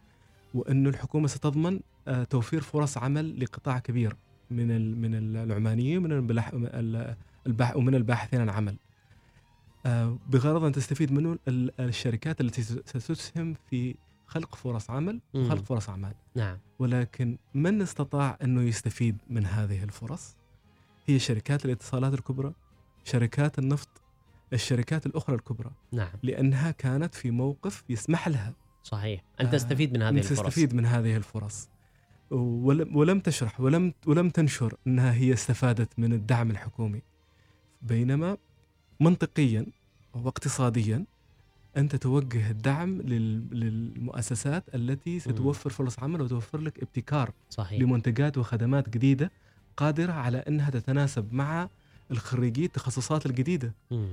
وانه 0.54 0.90
الحكومة 0.90 1.28
ستضمن 1.28 1.80
آه، 2.08 2.24
توفير 2.24 2.62
فرص 2.62 2.98
عمل 2.98 3.40
لقطاع 3.44 3.80
كبير 3.80 4.16
من 4.52 5.02
من 5.02 5.16
العمانيين 5.16 5.98
ومن 5.98 6.12
ومن 7.76 7.96
الباحثين 7.96 8.42
عن 8.42 8.50
عمل 8.50 8.78
آه، 9.86 10.18
بغرض 10.30 10.64
أن 10.64 10.72
تستفيد 10.72 11.12
منه 11.12 11.38
ال- 11.48 11.82
الشركات 11.82 12.42
التي 12.42 12.62
ستسهم 12.64 13.54
في 13.70 13.96
خلق 14.28 14.56
فرص 14.56 14.90
عمل. 14.90 15.22
وخلق 15.34 15.64
فرص 15.64 15.90
أعمال. 15.90 16.14
نعم. 16.36 16.58
ولكن 16.80 17.38
من 17.54 17.82
استطاع 17.82 18.38
إنه 18.44 18.62
يستفيد 18.62 19.18
من 19.30 19.46
هذه 19.46 19.84
الفرص؟ 19.84 20.36
هي 21.06 21.20
شركات 21.20 21.66
الاتصالات 21.66 22.14
الكبرى 22.14 22.54
شركات 23.04 23.60
النفط 23.60 23.90
الشركات 24.54 25.06
الأخرى 25.06 25.36
الكبرى. 25.36 25.72
نعم. 25.92 26.12
لأنها 26.24 26.72
كانت 26.72 27.16
في 27.16 27.32
موقف 27.32 27.84
يسمح 27.90 28.28
لها. 28.28 28.54
صحيح. 28.84 29.24
ان 29.42 29.46
آه، 29.46 29.52
تستفيد 29.52 29.94
من 29.94 30.02
هذه 30.02 30.10
أن 30.10 30.18
الفرص. 30.18 30.40
تستفيد 30.40 30.74
من 30.74 30.86
هذه 30.86 31.18
الفرص. 31.18 31.70
ولم 32.32 33.20
تشرح 33.20 33.62
ولم 33.62 33.94
ولم 34.08 34.30
تنشر 34.30 34.78
إنها 34.88 35.14
هي 35.14 35.34
استفادت 35.34 36.00
من 36.00 36.14
الدعم 36.14 36.52
الحكومي. 36.52 37.02
بينما 37.82 38.38
منطقيا 39.00 39.66
واقتصاديا 40.14 41.06
أنت 41.78 41.96
توجه 41.96 42.52
الدعم 42.52 43.02
لل- 43.02 43.48
للمؤسسات 43.60 44.64
التي 44.76 45.20
ستوفر 45.20 45.70
فرص 45.70 46.00
عمل 46.00 46.22
وتوفر 46.22 46.58
لك 46.62 46.80
ابتكار 46.84 47.32
صحيح. 47.50 47.82
لمنتجات 47.82 48.38
وخدمات 48.38 48.90
جديدة 48.90 49.32
قادرة 49.78 50.14
على 50.14 50.38
أنها 50.38 50.70
تتناسب 50.70 51.34
مع 51.34 51.70
الخريجي 52.12 52.66
التخصصات 52.66 53.26
الجديدة. 53.26 53.74
مم. 53.92 54.08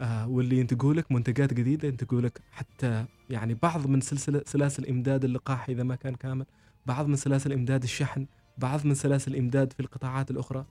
آه 0.00 0.28
واللي 0.28 0.58
ينتجوا 0.60 0.94
لك 0.94 1.12
منتجات 1.12 1.54
جديدة 1.54 1.88
ينتجوا 1.88 2.20
لك 2.20 2.40
حتى 2.52 3.04
يعني 3.30 3.54
بعض 3.62 3.86
من 3.86 4.00
سلسله 4.00 4.42
سلاسل 4.46 4.86
امداد 4.86 5.24
اللقاح 5.24 5.68
إذا 5.68 5.82
ما 5.82 5.94
كان 5.94 6.14
كامل 6.14 6.46
بعض 6.86 7.06
من 7.06 7.16
سلاسل 7.16 7.52
امداد 7.52 7.82
الشحن 7.82 8.26
بعض 8.58 8.86
من 8.86 8.94
سلاسل 8.94 9.30
الإمداد 9.32 9.72
في 9.72 9.80
القطاعات 9.80 10.30
الأخرى. 10.30 10.64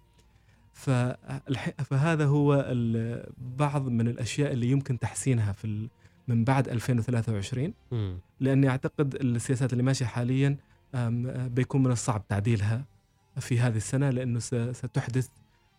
فالح- 0.73 1.81
فهذا 1.83 2.25
هو 2.25 2.65
بعض 3.57 3.87
من 3.89 4.07
الأشياء 4.07 4.53
اللي 4.53 4.69
يمكن 4.71 4.99
تحسينها 4.99 5.51
في 5.51 5.87
من 6.29 6.43
بعد 6.43 6.69
2023 6.69 7.73
مم. 7.91 8.19
لأني 8.39 8.69
أعتقد 8.69 9.15
السياسات 9.15 9.73
اللي 9.73 9.83
ماشية 9.83 10.05
حاليا 10.05 10.57
بيكون 11.27 11.83
من 11.83 11.91
الصعب 11.91 12.27
تعديلها 12.27 12.85
في 13.39 13.59
هذه 13.59 13.77
السنة 13.77 14.09
لأنه 14.09 14.39
ستحدث 14.71 15.27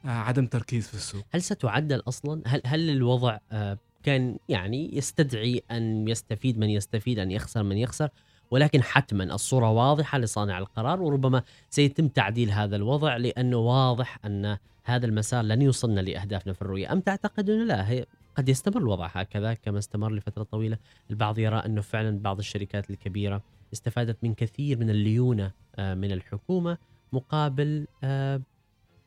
آه، 0.04 0.08
عدم 0.08 0.46
تركيز 0.46 0.88
في 0.88 0.94
السوق 0.94 1.24
هل 1.30 1.42
ستعدل 1.42 2.02
أصلا؟ 2.08 2.42
هل 2.46 2.62
هل 2.64 2.90
الوضع 2.90 3.38
آه، 3.52 3.78
كان 4.02 4.38
يعني 4.48 4.96
يستدعي 4.96 5.62
أن 5.70 6.08
يستفيد 6.08 6.58
من 6.58 6.70
يستفيد 6.70 7.18
أن 7.18 7.30
يخسر 7.30 7.62
من 7.62 7.76
يخسر 7.76 8.08
ولكن 8.50 8.82
حتما 8.82 9.24
الصورة 9.24 9.70
واضحة 9.70 10.18
لصانع 10.18 10.58
القرار 10.58 11.02
وربما 11.02 11.42
سيتم 11.70 12.08
تعديل 12.08 12.50
هذا 12.50 12.76
الوضع 12.76 13.16
لأنه 13.16 13.56
واضح 13.56 14.18
أن 14.24 14.56
هذا 14.84 15.06
المسار 15.06 15.44
لن 15.44 15.62
يوصلنا 15.62 16.00
لأهدافنا 16.00 16.52
في 16.52 16.62
الرؤية، 16.62 16.92
أم 16.92 17.00
تعتقد 17.00 17.50
انه 17.50 17.64
لا 17.64 17.90
هي 17.90 18.06
قد 18.36 18.48
يستمر 18.48 18.78
الوضع 18.78 19.06
هكذا 19.06 19.54
كما 19.54 19.78
استمر 19.78 20.12
لفترة 20.12 20.42
طويلة، 20.42 20.78
البعض 21.10 21.38
يرى 21.38 21.56
انه 21.56 21.80
فعلا 21.80 22.18
بعض 22.18 22.38
الشركات 22.38 22.90
الكبيرة 22.90 23.42
استفادت 23.72 24.16
من 24.24 24.34
كثير 24.34 24.78
من 24.78 24.90
الليونة 24.90 25.52
آه، 25.76 25.94
من 25.94 26.12
الحكومة 26.12 26.78
مقابل 27.12 27.86
آه، 28.04 28.40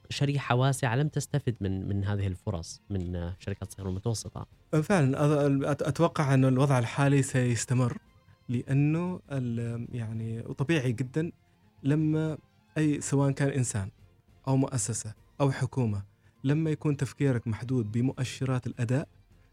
شريحة 0.09 0.55
واسعة 0.55 0.95
لم 0.95 1.07
تستفد 1.07 1.55
من 1.61 1.87
من 1.87 2.05
هذه 2.05 2.27
الفرص 2.27 2.81
من 2.89 3.15
آه، 3.15 3.35
شركات 3.39 3.67
الصغيره 3.67 3.87
والمتوسطه. 3.87 4.45
فعلا 4.83 5.17
أ- 5.17 5.61
أت- 5.75 5.87
أتوقع 5.87 6.33
انه 6.33 6.47
الوضع 6.47 6.79
الحالي 6.79 7.21
سيستمر 7.21 7.97
لأنه 8.49 9.19
ال- 9.31 9.87
يعني 9.95 10.41
طبيعي 10.41 10.91
جدا 10.91 11.31
لما 11.83 12.37
أي 12.77 13.01
سواء 13.01 13.31
كان 13.31 13.49
إنسان 13.49 13.89
أو 14.47 14.57
مؤسسة 14.57 15.13
أو 15.41 15.51
حكومة 15.51 16.03
لما 16.43 16.69
يكون 16.69 16.97
تفكيرك 16.97 17.47
محدود 17.47 17.91
بمؤشرات 17.91 18.67
الأداء 18.67 19.07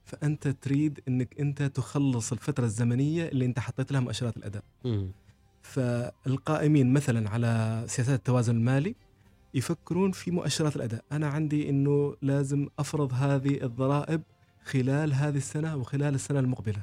فأنت 0.05 0.49
تريد 0.49 1.01
إنك 1.09 1.41
أنت 1.41 1.63
تخلص 1.63 2.33
الفترة 2.33 2.65
الزمنية 2.65 3.29
اللي 3.29 3.45
أنت 3.45 3.59
حطيت 3.59 3.93
لها 3.93 4.01
مؤشرات 4.01 4.37
الأداء 4.37 4.63
مم. 4.85 5.11
فالقائمين 5.63 6.93
مثلا 6.93 7.31
على 7.31 7.85
سياسات 7.87 8.19
التوازن 8.19 8.57
المالي 8.57 8.95
يفكرون 9.55 10.13
في 10.13 10.31
مؤشرات 10.31 10.77
الأداء، 10.77 11.05
أنا 11.13 11.29
عندي 11.29 11.71
إنه 11.71 12.17
لازم 12.23 12.69
أفرض 12.79 13.13
هذه 13.13 13.63
الضرائب 13.63 14.23
خلال 14.65 15.15
هذه 15.15 15.37
السنة 15.37 15.77
وخلال 15.77 16.15
السنة 16.15 16.41
المقبلة. 16.41 16.83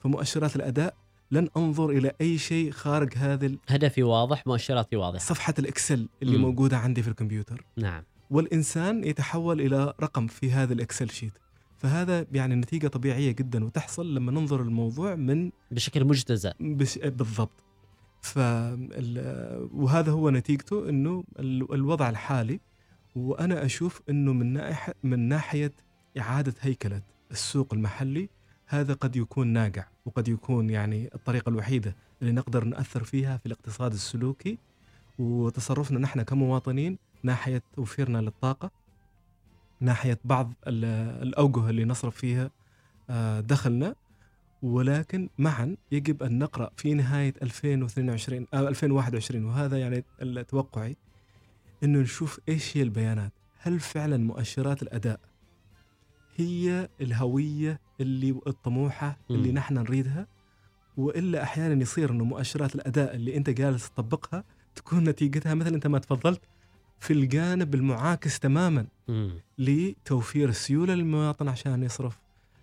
فمؤشرات 0.00 0.56
الأداء 0.56 0.96
لن 1.30 1.48
أنظر 1.56 1.90
إلى 1.90 2.12
أي 2.20 2.38
شيء 2.38 2.70
خارج 2.70 3.14
هذه 3.16 3.56
هدفي 3.68 4.02
واضح 4.02 4.46
مؤشراتي 4.46 4.96
واضحة. 4.96 5.18
صفحة 5.18 5.54
ال 5.58 5.66
Excel 5.66 6.08
اللي 6.22 6.36
مم. 6.36 6.42
موجودة 6.42 6.76
عندي 6.78 7.02
في 7.02 7.08
الكمبيوتر، 7.08 7.64
نعم. 7.76 8.02
والإنسان 8.30 9.04
يتحول 9.04 9.60
إلى 9.60 9.94
رقم 10.00 10.26
في 10.26 10.52
هذا 10.52 10.72
ال 10.72 10.78
Excel 10.78 11.10
sheet. 11.10 11.32
فهذا 11.78 12.26
يعني 12.32 12.54
نتيجة 12.54 12.88
طبيعية 12.88 13.32
جدا 13.32 13.64
وتحصل 13.64 14.14
لما 14.14 14.32
ننظر 14.32 14.62
الموضوع 14.62 15.14
من 15.14 15.50
بشكل 15.70 16.04
مجتزأ. 16.04 16.54
بش... 16.60 16.98
بالضبط 16.98 17.50
ف 18.22 18.38
وهذا 19.72 20.12
هو 20.12 20.30
نتيجته 20.30 20.88
إنه 20.88 21.24
ال- 21.38 21.74
الوضع 21.74 22.08
الحالي 22.08 22.60
وأنا 23.16 23.64
أشوف 23.64 24.02
إنه 24.10 24.32
من 24.32 24.52
ناحيه 24.52 24.94
من 25.02 25.18
ناحية 25.28 25.72
إعادة 26.18 26.54
هيكلة 26.60 27.02
السوق 27.30 27.74
المحلي 27.74 28.28
هذا 28.66 28.94
قد 28.94 29.16
يكون 29.16 29.46
ناجع 29.48 29.84
وقد 30.06 30.28
يكون 30.28 30.70
يعني 30.70 31.10
الطريقة 31.14 31.48
الوحيدة 31.50 31.96
اللي 32.22 32.32
نقدر 32.32 32.64
نأثر 32.64 33.04
فيها 33.04 33.36
في 33.36 33.46
الاقتصاد 33.46 33.92
السلوكي 33.92 34.58
وتصرفنا 35.18 35.98
نحن 35.98 36.22
كمواطنين 36.22 36.98
ناحية 37.24 37.62
توفيرنا 37.74 38.18
للطاقة 38.18 38.70
ناحية 39.80 40.18
بعض 40.24 40.52
ال- 40.66 40.84
الأوجه 41.28 41.70
اللي 41.70 41.84
نصرف 41.84 42.16
فيها 42.16 42.50
آه، 43.10 43.40
دخلنا. 43.40 43.94
ولكن 44.62 45.28
معا 45.38 45.76
يجب 45.92 46.22
أن 46.22 46.38
نقرأ 46.38 46.70
في 46.76 46.94
نهاية 46.94 47.34
2022 47.42 48.46
أو 48.54 48.68
2021 48.68 49.44
وهذا 49.44 49.78
يعني 49.78 50.04
توقعي 50.48 50.96
إنه 51.84 51.98
نشوف 51.98 52.40
إيش 52.48 52.76
هي 52.76 52.82
البيانات. 52.82 53.32
هل 53.58 53.80
فعلا 53.80 54.16
مؤشرات 54.16 54.82
الأداء 54.82 55.20
هي 56.36 56.88
الهوية 57.00 57.80
اللي 58.00 58.40
الطموحة 58.46 59.16
اللي 59.30 59.48
مم. 59.48 59.54
نحن 59.54 59.74
نريدها؟ 59.74 60.26
وإلا 60.96 61.42
أحيانا 61.42 61.82
يصير 61.82 62.10
إنه 62.10 62.24
مؤشرات 62.24 62.74
الأداء 62.74 63.14
اللي 63.14 63.36
أنت 63.36 63.50
جالس 63.50 63.90
تطبقها 63.90 64.44
تكون 64.74 65.04
نتيجتها 65.04 65.54
مثل 65.54 65.74
أنت 65.74 65.86
ما 65.86 65.98
تفضلت 65.98 66.40
في 67.04 67.12
الجانب 67.12 67.74
المعاكس 67.74 68.38
تماما 68.38 68.86
مم. 69.08 69.30
لتوفير 69.58 70.48
السيوله 70.48 70.94
للمواطن 70.94 71.48
عشان 71.48 71.82
يصرف 71.82 72.18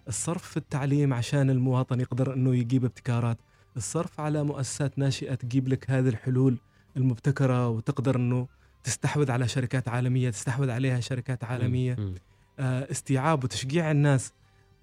الصرف 0.07 0.43
في 0.43 0.57
التعليم 0.57 1.13
عشان 1.13 1.49
المواطن 1.49 1.99
يقدر 1.99 2.33
إنه 2.33 2.55
يجيب 2.55 2.85
ابتكارات 2.85 3.37
الصرف 3.77 4.19
على 4.19 4.43
مؤسسات 4.43 4.99
ناشئة 4.99 5.35
تجيب 5.35 5.67
لك 5.67 5.89
هذه 5.91 6.07
الحلول 6.09 6.57
المبتكرة 6.97 7.67
وتقدر 7.67 8.15
إنه 8.15 8.47
تستحوذ 8.83 9.31
على 9.31 9.47
شركات 9.47 9.87
عالمية 9.87 10.29
تستحوذ 10.29 10.69
عليها 10.69 10.99
شركات 10.99 11.43
عالمية 11.43 11.95
مم. 11.99 12.15
آه، 12.59 12.91
استيعاب 12.91 13.43
وتشجيع 13.43 13.91
الناس 13.91 14.31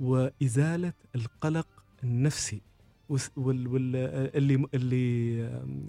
وإزالة 0.00 0.92
القلق 1.14 1.66
النفسي 2.04 2.60
وال 3.36 3.68
وال 3.68 3.96
اللي 4.36 4.66
اللي 4.74 5.42
آم، 5.46 5.88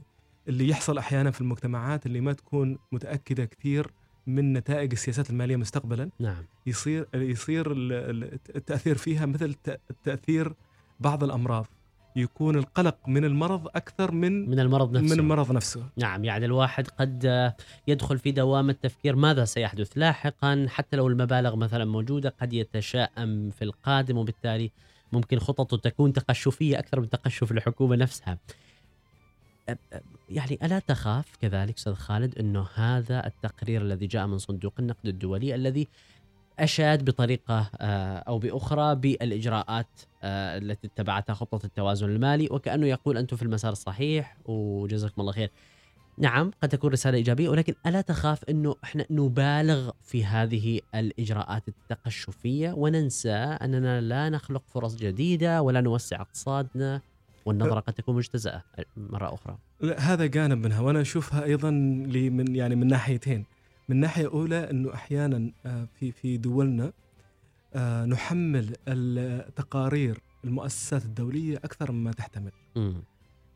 اللي 0.50 0.68
يحصل 0.70 0.98
أحيانا 0.98 1.32
في 1.32 1.42
المجتمعات 1.42 2.06
اللي 2.06 2.22
ما 2.22 2.34
تكون 2.34 2.78
متأكدة 2.92 3.46
كثير 3.46 3.88
من 4.28 4.54
نتائج 4.54 4.92
السياسات 4.92 5.30
المالية 5.30 5.56
مستقبلا. 5.56 6.10
نعم. 6.20 6.44
يصير 6.68 7.08
يصير 7.14 7.72
ال- 7.72 7.94
ال- 7.94 8.40
التأثير 8.56 8.96
فيها 8.98 9.26
مثل 9.26 9.56
تاثير 10.04 10.54
بعض 11.00 11.24
الأمراض. 11.24 11.66
يكون 12.16 12.56
القلق 12.58 12.98
من 13.08 13.26
المرض 13.26 13.68
أكثر 13.68 14.12
من 14.12 14.50
من 14.50 14.60
المرض 14.60 14.92
نفسه. 14.98 15.14
من 15.16 15.20
المرض 15.20 15.52
نفسه. 15.52 15.84
نعم 15.98 16.26
يعني 16.26 16.46
الواحد 16.46 16.88
قد 16.88 17.54
يدخل 17.88 18.18
في 18.18 18.32
دوامة 18.32 18.74
تفكير 18.82 19.16
ماذا 19.16 19.46
سيحدث؟ 19.46 19.92
لاحقا 19.98 20.66
حتى 20.70 20.98
لو 20.98 21.08
المبالغ 21.08 21.56
مثلا 21.56 21.86
موجودة 21.86 22.34
قد 22.42 22.54
يتشائم 22.54 23.50
في 23.50 23.62
القادم 23.64 24.18
وبالتالي 24.18 24.72
ممكن 25.12 25.40
خططه 25.40 25.78
تكون 25.78 26.14
تقشفية 26.14 26.80
أكثر 26.80 27.00
من 27.00 27.10
تقشف 27.10 27.52
الحكومة 27.52 27.96
نفسها. 27.96 28.38
يعني 30.30 30.60
ألا 30.64 30.80
تخاف 30.80 31.36
كذلك 31.42 31.78
أستاذ 31.78 31.94
خالد 31.94 32.40
أنه 32.40 32.68
هذا 32.76 33.28
التقرير 33.28 33.82
الذي 33.82 34.08
جاء 34.08 34.28
من 34.28 34.38
صندوق 34.38 34.74
النقد 34.80 35.08
الدولي 35.08 35.56
الذي 35.56 35.88
أشاد 36.60 37.06
بطريقة 37.06 37.70
آه، 37.78 38.18
أو 38.18 38.40
بأخرى 38.40 38.96
بالإجراءات 38.96 40.02
آه، 40.24 40.58
التي 40.58 40.88
اتبعتها 40.88 41.34
خطة 41.34 41.66
التوازن 41.66 42.10
المالي 42.10 42.48
وكأنه 42.52 42.88
يقول 42.88 43.18
أنتم 43.18 43.38
في 43.38 43.44
المسار 43.44 43.72
الصحيح 43.72 44.38
وجزاكم 44.46 45.22
الله 45.22 45.32
خير. 45.32 45.52
نعم 46.18 46.52
قد 46.64 46.70
تكون 46.70 46.92
رسالة 46.92 47.18
إيجابية 47.18 47.50
ولكن 47.50 47.74
ألا 47.86 48.02
تخاف 48.02 48.44
أنه 48.50 48.76
إحنا 48.84 49.06
نبالغ 49.10 49.92
في 50.04 50.26
هذه 50.26 50.80
الإجراءات 50.96 51.64
التقشفية 51.68 52.72
وننسى 52.72 53.34
أننا 53.34 54.02
لا 54.02 54.30
نخلق 54.30 54.64
فرص 54.68 54.96
جديدة 54.96 55.62
ولا 55.62 55.82
نوسع 55.82 56.22
اقتصادنا 56.22 57.02
والنظرة 57.50 57.80
قد 57.80 57.94
تكون 57.94 58.16
مجتزأة 58.16 58.64
مرة 58.98 59.34
أخرى. 59.34 59.58
لا 59.82 60.00
هذا 60.00 60.26
جانب 60.26 60.66
منها 60.66 60.80
وأنا 60.80 61.02
أشوفها 61.02 61.44
أيضا 61.44 61.72
لي 62.08 62.30
من 62.30 62.56
يعني 62.56 62.76
من 62.76 62.88
ناحيتين. 62.88 63.46
من 63.90 63.96
ناحية 64.00 64.28
أولى 64.28 64.70
إنه 64.70 64.94
أحيانا 64.94 65.52
آه، 65.66 65.88
في 66.00 66.12
في 66.12 66.38
دولنا 66.38 66.92
آه، 67.74 68.06
نحمل 68.06 68.76
التقارير 68.88 70.20
المؤسسات 70.44 71.06
الدولية 71.06 71.58
أكثر 71.58 71.92
مما 71.92 72.12
تحتمل. 72.12 72.52
مم. 72.76 73.04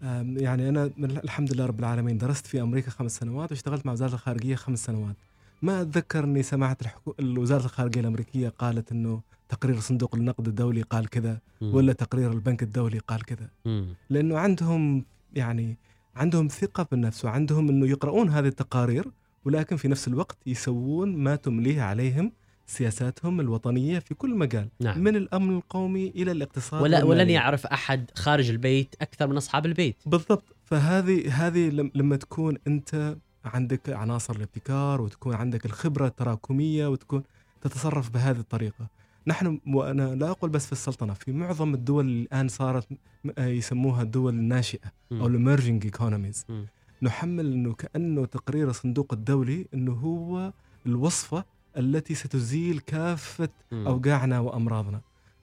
آم، 0.03 0.38
يعني 0.38 0.69
أنا 0.69 0.91
من 0.97 1.12
الحمد 1.12 1.53
لله 1.53 1.65
رب 1.65 1.79
العالمين 1.79 2.17
درست 2.17 2.47
في 2.47 2.62
أمريكا 2.62 2.91
خمس 2.91 3.17
سنوات 3.17 3.51
واشتغلت 3.51 3.86
مع 3.86 3.91
وزارة 3.91 4.13
الخارجية 4.13 4.56
خمس 4.56 4.86
سنوات. 4.86 5.15
ما 5.62 5.82
أتذكر 5.82 6.23
إني 6.23 6.43
سمعت 6.43 6.82
الحكو... 6.82 7.13
وزاره 7.21 7.65
الخارجية 7.65 8.01
الأمريكية 8.01 8.49
قالت 8.49 8.91
إنه 8.91 9.21
تقرير 9.54 9.80
صندوق 9.80 10.16
النقد 10.16 10.48
الدولي 10.48 10.82
قال 10.82 11.10
كذا. 11.10 11.39
ولا 11.62 11.94
تقرير 11.94 12.32
البنك 12.32 12.63
الدولي 12.63 13.00
قال 13.00 13.26
كذا. 13.26 13.50
لأنه 14.10 14.38
عندهم 14.38 15.06
يعني 15.36 15.78
عندهم 16.16 16.48
ثقة 16.48 16.88
بالنفس 16.92 17.26
وعندهم 17.26 17.70
إنه 17.70 17.88
يقرؤون 17.88 18.30
هذه 18.30 18.48
التقارير 18.48 19.06
ولكن 19.46 19.76
في 19.76 19.88
نفس 19.88 20.08
الوقت 20.08 20.38
يسوون 20.46 21.16
ما 21.18 21.36
تمليه 21.36 21.82
عليهم 21.82 22.32
سياساتهم 22.68 23.39
الوطنية 23.39 24.00
في 24.00 24.13
كل 24.13 24.36
مجال 24.36 24.68
نعم 24.80 25.00
من 25.00 25.16
الأمن 25.16 25.56
القومي 25.58 26.08
إلى 26.08 26.32
الاقتصاد 26.32 26.82
ولا 26.82 27.04
ولن. 27.04 27.30
يعرف 27.30 27.66
أحد 27.68 28.12
خارج 28.16 28.50
البيت 28.50 28.96
أكثر 29.02 29.28
من 29.28 29.38
أصحاب 29.38 29.66
البيت 29.66 29.96
بالضبط 30.06 30.44
فهذه 30.63 31.48
هذه 31.48 31.70
لم- 31.70 31.92
لما 31.96 32.16
تكون 32.16 32.58
أنت 32.68 33.16
عندك 33.46 33.89
عناصر 33.89 34.36
الابتكار 34.36 35.02
وتكون 35.02 35.36
عندك 35.36 35.66
الخبرة 35.66 36.08
التراكمية 36.08 36.88
وتكون 36.88 37.24
تتصرف 37.62 38.10
بهذه 38.10 38.39
الطريقة 38.39 38.88
نحن 39.28 39.60
وأنا 39.68 40.16
لا 40.16 40.30
أقول 40.30 40.50
بس 40.50 40.66
في 40.66 40.72
السلطنة 40.72 41.14
في 41.14 41.32
معظم 41.32 41.74
الدول 41.74 42.06
اللي 42.06 42.22
الآن 42.24 42.48
صارت 42.48 42.88
آه 43.38 43.48
يسموها 43.48 44.02
الدول 44.02 44.34
الناشئة 44.34 44.92
أو. 45.12 45.28
ال 45.28 45.34
emerging 45.34 45.84
economies. 45.86 46.46
نحمل 47.02 47.54
إنه 47.54 47.74
كأنه 47.74 48.26
تقرير 48.26 48.70
الصندوق 48.70 49.14
الدولي 49.14 49.68
إنه 49.74 49.92
هو 49.94 50.54
الوصفة 50.86 51.46
التي 51.78 52.16
ستزيل 52.16 52.80
كافة. 52.80 53.50
اوجاعنا 53.74 54.40
وأمراضنا 54.40 55.02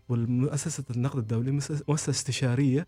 والمؤسسة 0.09 0.85
النقد 0.91 1.19
الدولي 1.19 1.51
مؤسسة 1.51 2.11
استشارية 2.11 2.87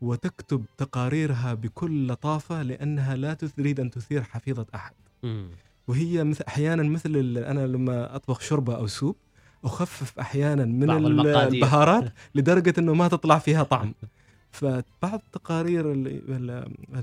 وتكتب 0.00 0.64
تقاريرها 0.78 1.54
بكل 1.54 2.08
لطافة 2.08 2.62
لأنها 2.62 3.16
لا 3.16 3.34
تريد 3.34 3.80
أن 3.80 3.90
تثير 3.90 4.22
حفيظة 4.22 4.66
أحد. 4.74 4.94
وهي 5.88 6.24
مثل 6.24 6.44
أحيانا 6.48 6.82
مثل 6.82 7.16
أنا 7.38 7.66
لما 7.66 8.16
أطبخ 8.16 8.40
شوربة 8.40 8.76
أو 8.76 8.86
سوب 8.86 9.16
أخفف 9.64 10.18
أحيانا 10.18 10.64
من. 10.64 10.90
البهارات 11.54 12.12
لدرجة 12.34 12.74
إنه 12.78 12.94
ما 12.94 13.08
تطلع 13.08 13.38
فيها 13.38 13.62
طعم 13.62 13.94
فبعض 14.50 15.22
تقارير 15.32 15.84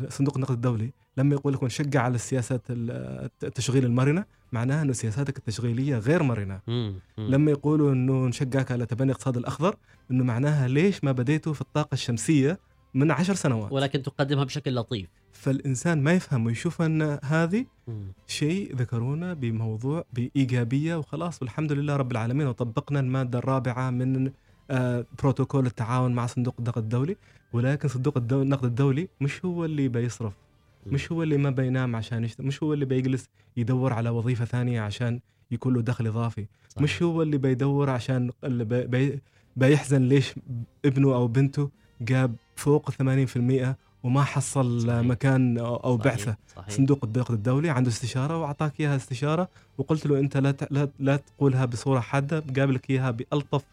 صندوق 0.10 0.36
النقد 0.36 0.52
الدولي 0.54 0.92
لما 1.18 1.36
يقول 1.36 1.54
لك 1.54 1.64
نشجع 1.64 2.02
على 2.02 2.16
السياسات 2.16 2.62
ال- 2.70 3.30
التشغيل 3.44 3.86
المرنة 3.86 4.26
معناها 4.52 4.82
إنه 4.82 4.94
سياساتك 4.94 5.38
التشغيلية 5.38 5.98
غير 5.98 6.24
مرنة 6.24 6.60
مم. 6.68 6.94
مم. 7.18 7.28
لما 7.30 7.52
يقولوا 7.52 7.94
إنه 7.94 8.28
نشجعك 8.28 8.72
على 8.72 8.86
تبني 8.86 9.06
الاقتصاد 9.12 9.38
الأخضر 9.38 9.76
إنه 10.12 10.24
معناها 10.24 10.68
ليش 10.68 11.04
ما 11.04 11.12
بديتوا 11.12 11.54
في 11.54 11.62
الطاقة 11.62 11.94
الشمسية 11.94 12.60
من 12.94 13.12
عشر 13.12 13.34
سنوات 13.34 13.72
ولكن 13.72 14.02
تقدمها 14.02 14.44
بشكل 14.44 14.76
لطيف 14.76 15.10
فالإنسان 15.32 16.04
ما 16.04 16.14
يفهم 16.14 16.46
ويشوف 16.46 16.82
أن 16.82 17.20
هذه. 17.24 17.66
شيء 18.28 18.76
ذكرونا 18.76 19.34
بموضوع 19.34 20.06
بإيجابية 20.14 20.96
وخلاص 20.96 21.42
والحمد 21.42 21.72
لله 21.72 21.96
رب 21.96 22.12
العالمين. 22.12 22.48
وطبقنا 22.48 23.00
المادة 23.00 23.40
الرابعة 23.40 23.90
من 23.90 24.32
آه، 24.72 25.06
بروتوكول 25.20 25.66
التعاون 25.66 26.14
مع 26.16 26.26
صندوق 26.26 26.56
النقد 26.60 26.78
الدولي. 26.84 27.16
ولكن 27.54 27.88
صندوق 27.88 28.18
النقد 28.18 28.66
الدولي 28.66 29.08
مش 29.22 29.46
هو 29.46 29.66
اللي 29.66 29.88
بيصرف 29.88 30.34
مش 30.86 31.12
هو 31.12 31.24
اللي 31.24 31.38
ما 31.38 31.50
بينام 31.50 31.96
عشان 31.96 32.24
يشتغل 32.24 32.48
مش 32.48 32.64
هو 32.64 32.74
اللي 32.74 32.86
بيجلس 32.86 33.30
يدور 33.58 33.94
على 33.94 34.10
وظيفة 34.10 34.46
ثانية 34.46 34.82
عشان 34.82 35.20
يكون 35.52 35.74
له 35.74 35.82
دخل 35.82 36.08
إضافي. 36.08 36.46
صحيح. 36.70 36.84
مش 36.84 37.04
هو 37.04 37.22
اللي 37.22 37.38
بيدور 37.38 37.90
عشان 37.90 38.32
اللي 38.44 38.66
بي 38.66 38.88
بي 38.88 39.20
بيحزن 39.56 40.02
ليش 40.02 40.34
ابنه 40.86 41.16
أو 41.16 41.28
بنته 41.28 41.70
جاب 42.02 42.36
فوق 42.56 42.90
80% 42.92 43.76
وما 44.06 44.24
حصل 44.24 44.82
صحيح. 44.82 45.00
مكان 45.00 45.58
أو 45.58 45.98
صحيح. 45.98 46.06
بعثة 46.06 46.36
صحيح. 46.56 46.70
صندوق 46.70 47.00
النقد 47.06 47.34
الدولي 47.34 47.70
عنده 47.70 47.90
استشارة 47.90 48.38
وأعطاك 48.42 48.80
إياها 48.80 48.96
استشارة 48.96 49.48
وقلت 49.78 50.06
له 50.08 50.20
أنت 50.20 50.38
لا 50.38 50.56
لا, 50.72 50.90
لا 51.00 51.16
تقولها 51.18 51.66
بصورة 51.66 52.00
حادة 52.00 52.44
جاب 52.50 52.72
لك 52.72 52.90
إياها 52.90 53.12
بألطف 53.12 53.64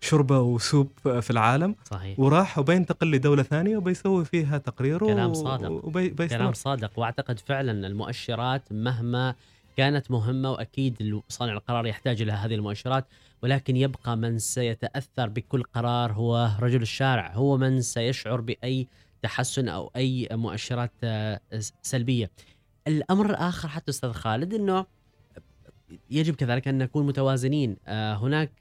شوربه 0.00 0.40
وسوب 0.40 0.88
في 1.02 1.30
العالم 1.30 1.74
صحيح 1.84 2.20
وراح 2.20 2.58
وبينتقل 2.58 3.10
لدولة 3.10 3.42
ثانية 3.42 3.76
وبيسوي 3.76 4.24
فيها 4.24 4.58
تقرير 4.58 4.98
كلام 4.98 5.34
صادق. 5.34 5.70
وبي 5.84 6.08
كلام 6.08 6.52
صادق 6.52 6.90
وأعتقد 6.96 7.38
فعلا 7.38 7.86
المؤشرات 7.86 8.62
مهما 8.72 9.34
كانت 9.76 10.10
مهمة 10.10 10.50
وأكيد 10.52 11.20
صانع 11.28 11.52
القرار 11.52 11.86
يحتاج 11.86 12.22
إلى 12.22 12.32
هذه 12.32 12.54
المؤشرات 12.54 13.04
ولكن 13.42 13.76
يبقى 13.76 14.16
من 14.16 14.38
سيتأثر 14.38 15.28
بكل 15.28 15.62
قرار 15.62 16.12
هو 16.12 16.50
رجل 16.60 16.82
الشارع 16.82 17.32
هو 17.34 17.56
من 17.56 17.80
سيشعر 17.80 18.40
بأي 18.40 18.86
تحسن 19.22 19.68
أو 19.68 19.90
أي 19.96 20.28
مؤشرات 20.32 20.92
آه، 21.04 21.40
سلبية. 21.82 22.30
الأمر 22.88 23.30
الآخر 23.30 23.68
حتى 23.68 23.90
أستاذ 23.90 24.12
خالد 24.12 24.54
إنه 24.54 24.86
يجب 26.10 26.34
كذلك 26.34 26.68
أن 26.68 26.78
نكون 26.78 27.06
متوازنين. 27.06 27.76
آه، 27.86 28.14
هناك 28.14 28.52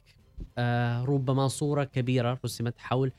آه، 0.58 1.04
ربما 1.04 1.48
صورة 1.48 1.84
كبيرة 1.84 2.39
رسمت 2.46 2.74
حول 2.78 3.12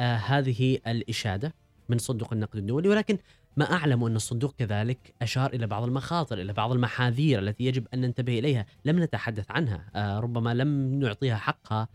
هذه 0.00 0.78
الإشادة 0.86 1.54
من 1.88 1.98
صندوق 1.98 2.32
النقد 2.32 2.56
الدولي 2.56 2.88
ولكن 2.88 3.18
ما 3.56 3.72
أعلم 3.72 4.04
أن 4.04 4.16
الصندوق 4.16 4.54
كذلك 4.58 5.14
أشار 5.22 5.52
إلى 5.52 5.66
بعض 5.66 5.82
المخاطر 5.82 6.40
إلى 6.40 6.52
بعض 6.52 6.72
المحاذير 6.72 7.38
التي 7.38 7.64
يجب 7.64 7.86
أن 7.94 8.00
ننتبه 8.00 8.38
إليها. 8.38 8.66
لم 8.84 9.02
نتحدث 9.02 9.50
عنها 9.50 9.90
ربما 10.20 10.54
لم 10.54 11.00
نعطيها 11.00 11.36
حقها 11.36 11.88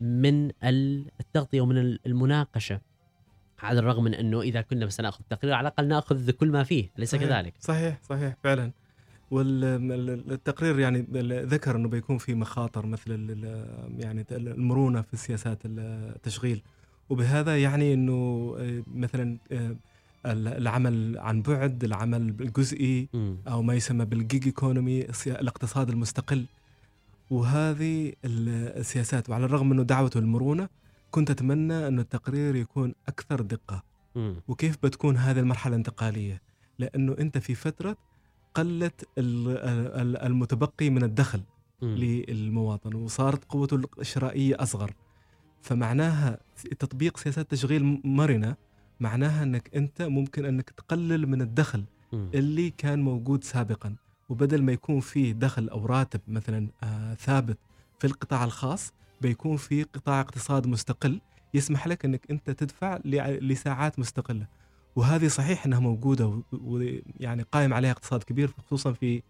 من 0.00 0.50
التغطية 1.20 1.60
ومن 1.60 1.78
المناقشة. 2.06 2.80
على 3.62 3.78
الرغم 3.78 4.04
من 4.04 4.14
أنه 4.14 4.40
إذا 4.40 4.60
كنا 4.60 4.88
سناخذ 4.88 5.20
تقرير 5.30 5.54
على 5.54 5.68
الأقل 5.68 5.88
نأخذ 5.88 6.30
كل 6.30 6.50
ما 6.50 6.64
فيه 6.64 6.90
اليس. 6.98 7.14
كذلك 7.16 7.54
صحيح 7.60 7.98
صحيح 8.02 8.36
فعلا 8.44 8.70
والتقرير 9.30 10.78
يعني 10.78 11.06
ذكر 11.44 11.76
إنه 11.76 11.88
بيكون 11.88 12.18
في 12.18 12.34
مخاطر 12.34 12.86
مثل 12.86 13.10
يعني 13.98 14.24
المرونة 14.30 15.00
في 15.02 15.16
سياسات 15.16 15.58
التشغيل 15.64 16.62
وبهذا 17.10 17.58
يعني 17.58 17.94
إنه 17.94 18.54
آه، 18.58 18.82
مثلا 18.94 19.36
آه، 19.52 19.76
العمل 20.26 21.18
عن 21.18 21.42
بعد 21.42 21.84
العمل 21.84 22.20
الجزئي. 22.40 23.08
أو 23.48 23.62
ما 23.62 23.74
يسمى 23.74 24.04
بالجيج 24.04 24.44
ايكونومي 24.46 25.06
الاقتصاد 25.26 25.88
المستقل 25.90 26.44
وهذه 27.30 28.08
ال- 28.24 28.78
السياسات 28.78 29.30
وعلى 29.30 29.44
الرغم 29.44 29.72
إنه 29.72 29.82
دعوته 29.82 30.18
المرونه 30.18 30.68
كنت 31.10 31.30
أتمنى 31.30 31.88
انه 31.88 32.02
التقرير 32.02 32.56
يكون 32.56 32.94
أكثر 33.08 33.40
دقة 33.40 33.82
مم. 34.14 34.34
وكيف 34.48 34.76
بتكون 34.82 35.16
هذه 35.16 35.40
المرحلة 35.40 35.74
الانتقالية 35.74 36.42
لأنه 36.78 37.16
أنت 37.18 37.38
في 37.38 37.54
فترة 37.54 37.96
قلت 38.54 39.08
ال- 39.18 39.48
ال- 40.00 40.16
المتبقي 40.16 40.90
من 40.90 41.02
الدخل. 41.02 41.42
للمواطن 41.82 42.94
وصارت 42.94 43.44
قوته 43.44 43.80
الشرائيه 44.00 44.56
أصغر 44.62 44.94
فمعناها 45.62 46.38
تطبيق 46.78 47.16
سياسات 47.16 47.50
تشغيل 47.50 48.00
مرنة 48.04 48.56
معناها 49.00 49.42
أنك 49.42 49.70
أنت 49.76 50.02
ممكن 50.02 50.44
أنك 50.44 50.70
تقلل 50.70 51.26
من 51.26 51.42
الدخل. 51.42 51.84
اللي 52.12 52.70
كان 52.70 53.02
موجود 53.02 53.44
سابقا 53.44 53.96
وبدل 54.28 54.62
ما 54.62 54.72
يكون 54.72 55.00
فيه 55.00 55.32
دخل 55.32 55.68
أو 55.68 55.86
راتب 55.86 56.20
مثلا 56.28 56.68
آه 56.82 57.14
ثابت 57.14 57.58
في 57.98 58.06
القطاع 58.06 58.44
الخاص 58.44 58.92
بيكون 59.20 59.56
في 59.56 59.82
قطاع 59.82 60.20
اقتصاد 60.20 60.66
مستقل 60.66 61.20
يسمح 61.54 61.86
لك 61.86 62.04
إنك 62.04 62.30
أنت 62.30 62.50
تدفع 62.50 62.98
لساعات 63.04 63.98
مستقلة. 63.98 64.46
وهذه 64.96 65.28
صحيح 65.28 65.66
إنها 65.66 65.80
موجودة 65.80 66.42
ويعني 66.52 67.42
قائم 67.42 67.74
عليها 67.74 67.90
اقتصاد 67.90 68.22
كبير 68.22 68.50
خصوصا 68.58 68.92
في 68.92 69.22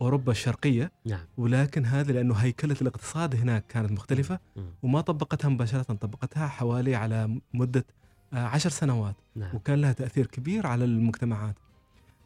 أوروبا 0.00 0.32
الشرقية. 0.32 0.92
نعم. 1.06 1.20
ولكن 1.36 1.86
هذه 1.86 2.12
لأنه 2.12 2.34
هيكلة 2.34 2.76
الاقتصاد 2.82 3.34
هناك 3.34 3.66
كانت 3.66 3.92
مختلفة. 3.92 4.38
وما 4.82 5.00
طبقتها 5.00 5.48
مباشرة 5.48 5.82
طبقتها 5.82 6.46
حوالي 6.46 6.94
على 6.94 7.40
مدة 7.54 7.86
آه، 8.32 8.36
عشر 8.46 8.70
سنوات. 8.70 9.16
نعم. 9.36 9.56
وكان 9.56 9.80
لها 9.80 9.92
تأثير 9.92 10.26
كبير 10.26 10.66
على 10.66 10.84
المجتمعات. 10.84 11.56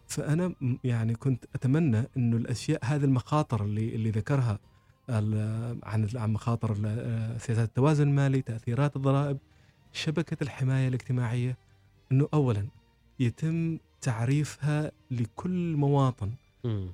فأنا 0.06 0.54
يعني 0.84 1.14
كنت 1.14 1.44
أتمنى 1.54 2.04
إنه 2.16 2.36
الأشياء 2.36 2.80
هذه 2.84 3.04
المخاطر 3.04 3.64
اللي 3.64 3.94
اللي 3.94 4.10
ذكرها 4.10 4.58
عن 5.10 6.08
عن 6.14 6.32
مخاطر 6.32 6.74
سياسات 7.38 7.68
التوازن 7.68 8.08
المالي 8.08 8.42
تأثيرات 8.42 8.96
الضرائب 8.96 9.38
شبكة 9.92 10.36
الحماية 10.42 10.88
الاجتماعية 10.88 11.56
إنه 12.12 12.28
اولا 12.34 12.66
يتم 13.20 13.78
تعريفها 14.00 14.92
لكل 15.10 15.76
مواطن. 15.76 16.30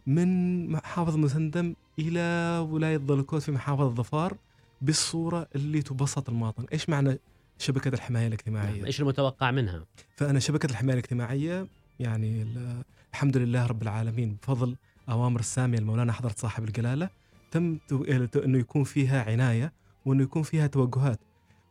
من 0.06 0.68
محافظ 0.70 1.16
مسندم 1.16 1.74
إلى 1.98 2.58
ولاية 2.70 2.96
ظلكوت 2.98 3.42
في 3.42 3.52
محافظة 3.52 3.88
ظفار 3.94 4.36
بالصورة 4.82 5.48
اللي 5.54 5.82
تبسط 5.82 6.28
المواطن، 6.28 6.64
إيش 6.72 6.88
معنى 6.88 7.18
شبكة 7.58 7.88
الحماية 7.94 8.26
الاجتماعية؟ 8.26 8.76
نعم. 8.76 8.84
إيش 8.84 9.00
المتوقع 9.00 9.50
منها؟ 9.50 9.84
فأنا 10.16 10.38
شبكة 10.40 10.66
الحماية 10.66 10.94
الاجتماعية 10.94 11.66
يعني 12.00 12.42
ال- 12.42 12.82
الحمد 13.12 13.36
لله 13.36 13.66
رب 13.66 13.82
العالمين 13.82 14.36
بفضل 14.42 14.76
أوامر 15.08 15.40
السامية 15.40 15.78
المولانا 15.78 16.12
حضرة 16.12 16.34
صاحب 16.36 16.64
الجلاله 16.64 17.08
تم 17.56 17.78
أنه 18.44 18.58
يكون 18.58 18.84
فيها 18.84 19.22
عناية 19.30 19.72
وأنه 20.06 20.22
يكون 20.22 20.42
فيها 20.42 20.66
توجهات 20.66 21.20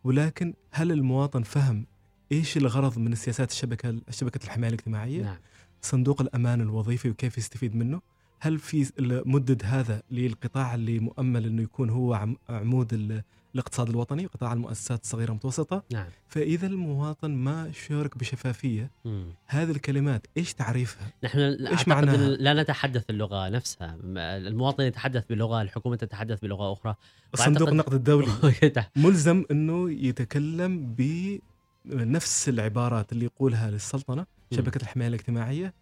ولكن 0.03 0.53
هل 0.71 0.91
المواطن 0.91 1.43
فهم 1.43 1.85
إيش 2.31 2.57
الغرض 2.57 2.99
من 2.99 3.11
السياسات 3.11 3.51
الشبكة 3.51 3.95
شبكه 4.09 4.43
الحماية 4.45 4.69
الاجتماعية؟ 4.69 5.23
نعم 5.23 5.37
صندوق 5.81 6.21
الأمان 6.21 6.61
الوظيفي 6.61 7.09
وكيف 7.09 7.37
يستفيد 7.37 7.75
منه؟ 7.75 8.01
هل 8.39 8.59
في 8.59 8.91
مدد 9.25 9.61
هذا 9.65 10.01
للقطاع 10.11 10.75
اللي 10.75 10.99
مؤمل 10.99 11.45
أنه 11.45 11.61
يكون 11.61 11.89
هو 11.89 12.13
عم- 12.13 12.37
عمود 12.49 13.21
الاقتصاد 13.55 13.89
الوطني 13.89 14.25
قطاع 14.25 14.53
المؤسسات 14.53 15.03
الصغيرة 15.03 15.29
المتوسطه 15.29 15.83
نعم 15.93 16.07
فإذا 16.27 16.67
المواطن 16.67 17.31
ما 17.31 17.71
شارك 17.71 18.17
بشفافية 18.17 18.91
مم. 19.05 19.25
هذه 19.45 19.71
الكلمات 19.71 20.27
إيش 20.37 20.53
تعريفها؟ 20.53 21.07
نحن 21.23 21.39
أعتقد 21.39 21.89
معناها؟ 21.89 22.17
لا 22.17 22.53
نتحدث 22.53 23.09
اللغة 23.09 23.49
نفسها 23.49 23.97
المواطن 24.47 24.83
يتحدث 24.83 25.23
بلغة 25.29 25.61
الحكومة 25.61 25.95
تتحدث 25.95 26.39
بلغة 26.39 26.73
أخرى 26.73 26.95
صندوق 27.35 27.69
النقد 27.69 27.93
الدولي 27.93 28.27
ملزم 28.95 29.43
إنه 29.51 29.91
يتكلم 29.91 30.95
بنفس 31.85 32.49
العبارات 32.49 33.11
اللي 33.11 33.25
يقولها 33.25 33.71
للسلطنة 33.71 34.25
شبكة 34.51 34.81
الحماية 34.81 35.07
الاجتماعية 35.07 35.73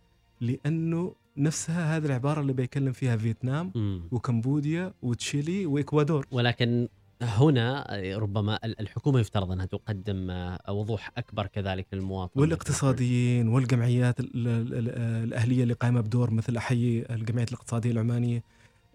لأنه 0.42 1.16
نفسها 1.38 1.98
هذه 1.98 2.06
العبارة 2.06 2.42
اللي 2.42 2.54
بيكلم 2.54 2.92
فيها 2.92 3.18
فيتنام 3.18 3.72
مم. 3.76 4.02
وكمبوديا 4.12 4.94
وتشيلي 5.02 5.66
وإكوادور 5.66 6.28
ولكن 6.32 6.88
هنا 7.26 7.88
ربما 8.18 8.60
ال- 8.66 8.80
الحكومة 8.80 9.20
يفترض 9.20 9.52
أنها 9.52 9.66
تقدم 9.66 10.30
آه، 10.32 10.60
وضوح 10.72 11.12
أكبر 11.18 11.48
كذلك 11.48 11.88
للمواطن 11.94 12.40
والإقتصاديين 12.42 13.48
والجمعيات 13.48 14.20
ال- 14.20 14.48
ال- 14.48 14.74
ال- 14.74 14.90
الأهلية 15.24 15.64
اللي 15.64 15.74
قائمه 15.74 16.02
بدور 16.02 16.32
مثل 16.32 16.58
أحيي 16.58 17.06
الجمعية 17.10 17.46
الاقتصادية 17.46 17.92
العمانية 17.92 18.44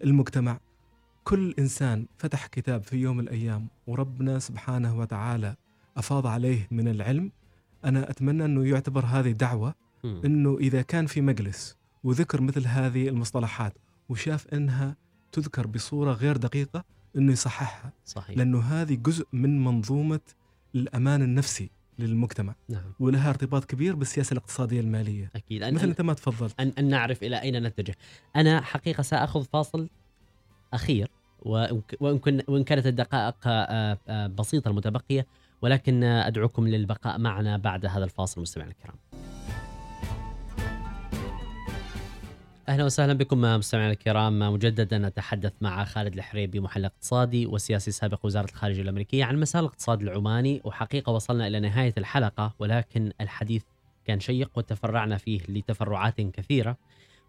المجتمع 0.03 0.59
كل 1.23 1.53
إنسان 1.59 2.05
فتح 2.17 2.47
كتاب 2.47 2.83
في 2.83 2.97
يوم 2.97 3.17
من 3.17 3.23
الأيام 3.23 3.67
وربنا 3.87 4.39
سبحانه 4.39 4.97
وتعالى 4.99 5.55
أفاض 5.97 6.27
عليه 6.27 6.67
من 6.71 6.87
العلم 6.87 7.31
أنا 7.85 8.09
أتمنى 8.11 8.45
أنه 8.45 8.65
يعتبر 8.67 9.05
هذه 9.05 9.31
دعوة. 9.31 9.75
أنه 10.25 10.57
إذا 10.57 10.81
كان 10.81 11.05
في 11.05 11.21
مجلس 11.21 11.77
وذكر 12.03 12.41
مثل 12.41 12.67
هذه 12.67 13.07
المصطلحات 13.09 13.73
وشاف 14.09 14.47
أنها 14.53 14.95
تذكر 15.31 15.67
بصورة 15.67 16.13
غير 16.13 16.37
دقيقة 16.37 16.83
إنه 17.15 17.31
يصححها 17.31 17.91
صحيح. 18.05 18.37
لأنه 18.37 18.59
هذه 18.59 18.95
جزء 18.95 19.27
من 19.33 19.63
منظومة 19.63 20.19
الأمان 20.75 21.21
النفسي 21.21 21.69
للمجتمع. 21.99 22.55
نعم. 22.69 22.93
ولها 22.99 23.29
ارتباط 23.29 23.65
كبير 23.65 23.95
بالسياسة 23.95 24.33
الاقتصادية 24.33 24.79
المالية. 24.81 25.31
أكيد. 25.35 25.63
أن, 25.63 25.73
مثل 25.73 25.83
أن, 25.83 25.89
أنت 25.89 26.01
ما 26.01 26.13
تفضلت 26.13 26.59
أن, 26.59 26.73
أن 26.79 26.89
نعرف 26.89 27.23
إلى 27.23 27.41
أين 27.41 27.63
نتجه. 27.63 27.95
أنا 28.35 28.61
حقيقة 28.61 29.01
سأخذ 29.03 29.43
فاصل 29.45 29.89
أخير 30.73 31.07
كن- 31.43 32.41
وإن 32.47 32.63
كانت 32.63 32.87
الدقائق 32.87 33.35
آه، 33.47 33.97
آه، 34.07 34.27
بسيطة 34.27 34.69
المتبقية 34.69 35.27
ولكن 35.61 36.03
أدعوكم 36.03 36.67
للبقاء 36.67 37.17
معنا 37.19 37.57
بعد 37.57 37.85
هذا 37.85 38.03
الفاصل 38.03 38.41
مستمعينا 38.41 38.73
الكرام. 38.73 38.95
أهلا 42.69 42.85
وسهلا 42.85 43.13
بكم 43.13 43.41
مستمعينا 43.41 43.91
الكرام. 43.91 44.39
مجددا 44.39 44.97
نتحدث 44.97 45.53
مع 45.61 45.85
خالد 45.85 46.13
الحريبي 46.13 46.59
محلل 46.59 46.85
اقتصادي 46.85 47.45
وسياسي 47.45 47.91
سابق 47.91 48.25
وزارة 48.25 48.45
الخارجية 48.45 48.81
الأمريكية 48.81 49.25
عن 49.25 49.39
مسار 49.39 49.61
الاقتصاد 49.61 50.01
العماني. 50.01 50.61
وحقيقة 50.63 51.11
وصلنا 51.11 51.47
إلى 51.47 51.59
نهاية 51.59 51.93
الحلقة 51.97 52.53
ولكن 52.59 53.11
الحديث 53.21 53.63
كان 54.05 54.19
شيق 54.19 54.51
وتفرعنا 54.55 55.17
فيه 55.17 55.41
لتفرعات 55.49 56.21
كثيرة. 56.21 56.77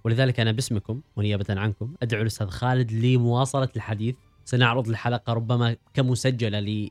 ولذلك 0.05 0.41
أنا 0.41 0.53
باسمكم 0.53 1.01
ونيابة 1.16 1.47
عنكم 1.51 1.95
أدعو 2.03 2.22
الأستاذ 2.22 2.47
خالد 2.47 2.93
لمواصلة 2.93 3.68
الحديث. 3.76 4.14
سنعرض 4.45 4.88
الحلقة 4.88 5.32
ربما 5.32 5.76
كمسجلة 5.95 6.88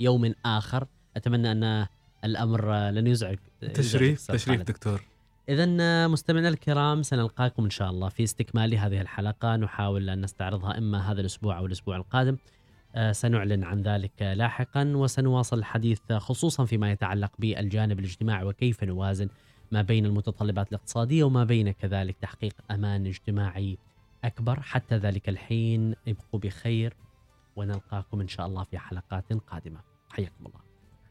ليوم 0.00 0.34
آخر. 0.44 0.86
أتمنى 1.16 1.52
أن 1.52 1.86
الأمر 2.24 2.90
لن 2.90 3.06
يزعج 3.06 3.38
تشريف 3.74 4.26
تشريف 4.26 4.58
خالد. 4.58 4.64
دكتور. 4.64 5.04
إذا 5.48 6.06
مستمعينا 6.08 6.48
الكرام 6.48 7.02
سنلقاكم 7.02 7.64
إن 7.64 7.70
شاء 7.70 7.90
الله 7.90 8.08
في 8.08 8.22
استكمال 8.22 8.74
هذه 8.74 9.00
الحلقة. 9.00 9.56
نحاول 9.56 10.10
أن 10.10 10.20
نستعرضها 10.20 10.78
إما 10.78 11.12
هذا 11.12 11.20
الأسبوع 11.20 11.58
أو 11.58 11.66
الأسبوع 11.66 11.96
القادم. 11.96 12.36
آه، 12.94 13.12
سنعلن 13.12 13.64
عن 13.64 13.82
ذلك 13.82 14.22
لاحقا 14.22 14.92
وسنواصل 14.94 15.58
الحديث 15.58 16.12
خصوصا 16.12 16.64
فيما 16.64 16.92
يتعلق 16.92 17.32
بالجانب 17.38 17.98
الاجتماعي 17.98 18.44
وكيف 18.44 18.84
نوازن 18.84 19.28
ما 19.72 19.82
بين 19.82 20.06
المتطلبات 20.06 20.68
الاقتصادية 20.68 21.24
وما 21.24 21.44
بين 21.44 21.70
كذلك 21.70 22.16
تحقيق 22.16 22.54
أمان 22.70 23.06
اجتماعي 23.06 23.78
أكبر. 24.24 24.60
حتى 24.60 24.96
ذلك 24.96 25.28
الحين 25.28 25.94
ابقوا 26.08 26.40
بخير 26.40 26.96
ونلقاكم 27.56 28.20
إن 28.20 28.28
شاء 28.28 28.46
الله 28.46 28.64
في 28.64 28.78
حلقات 28.78 29.32
قادمة. 29.32 29.80
حياكم 30.10 30.46
الله. 30.46 30.69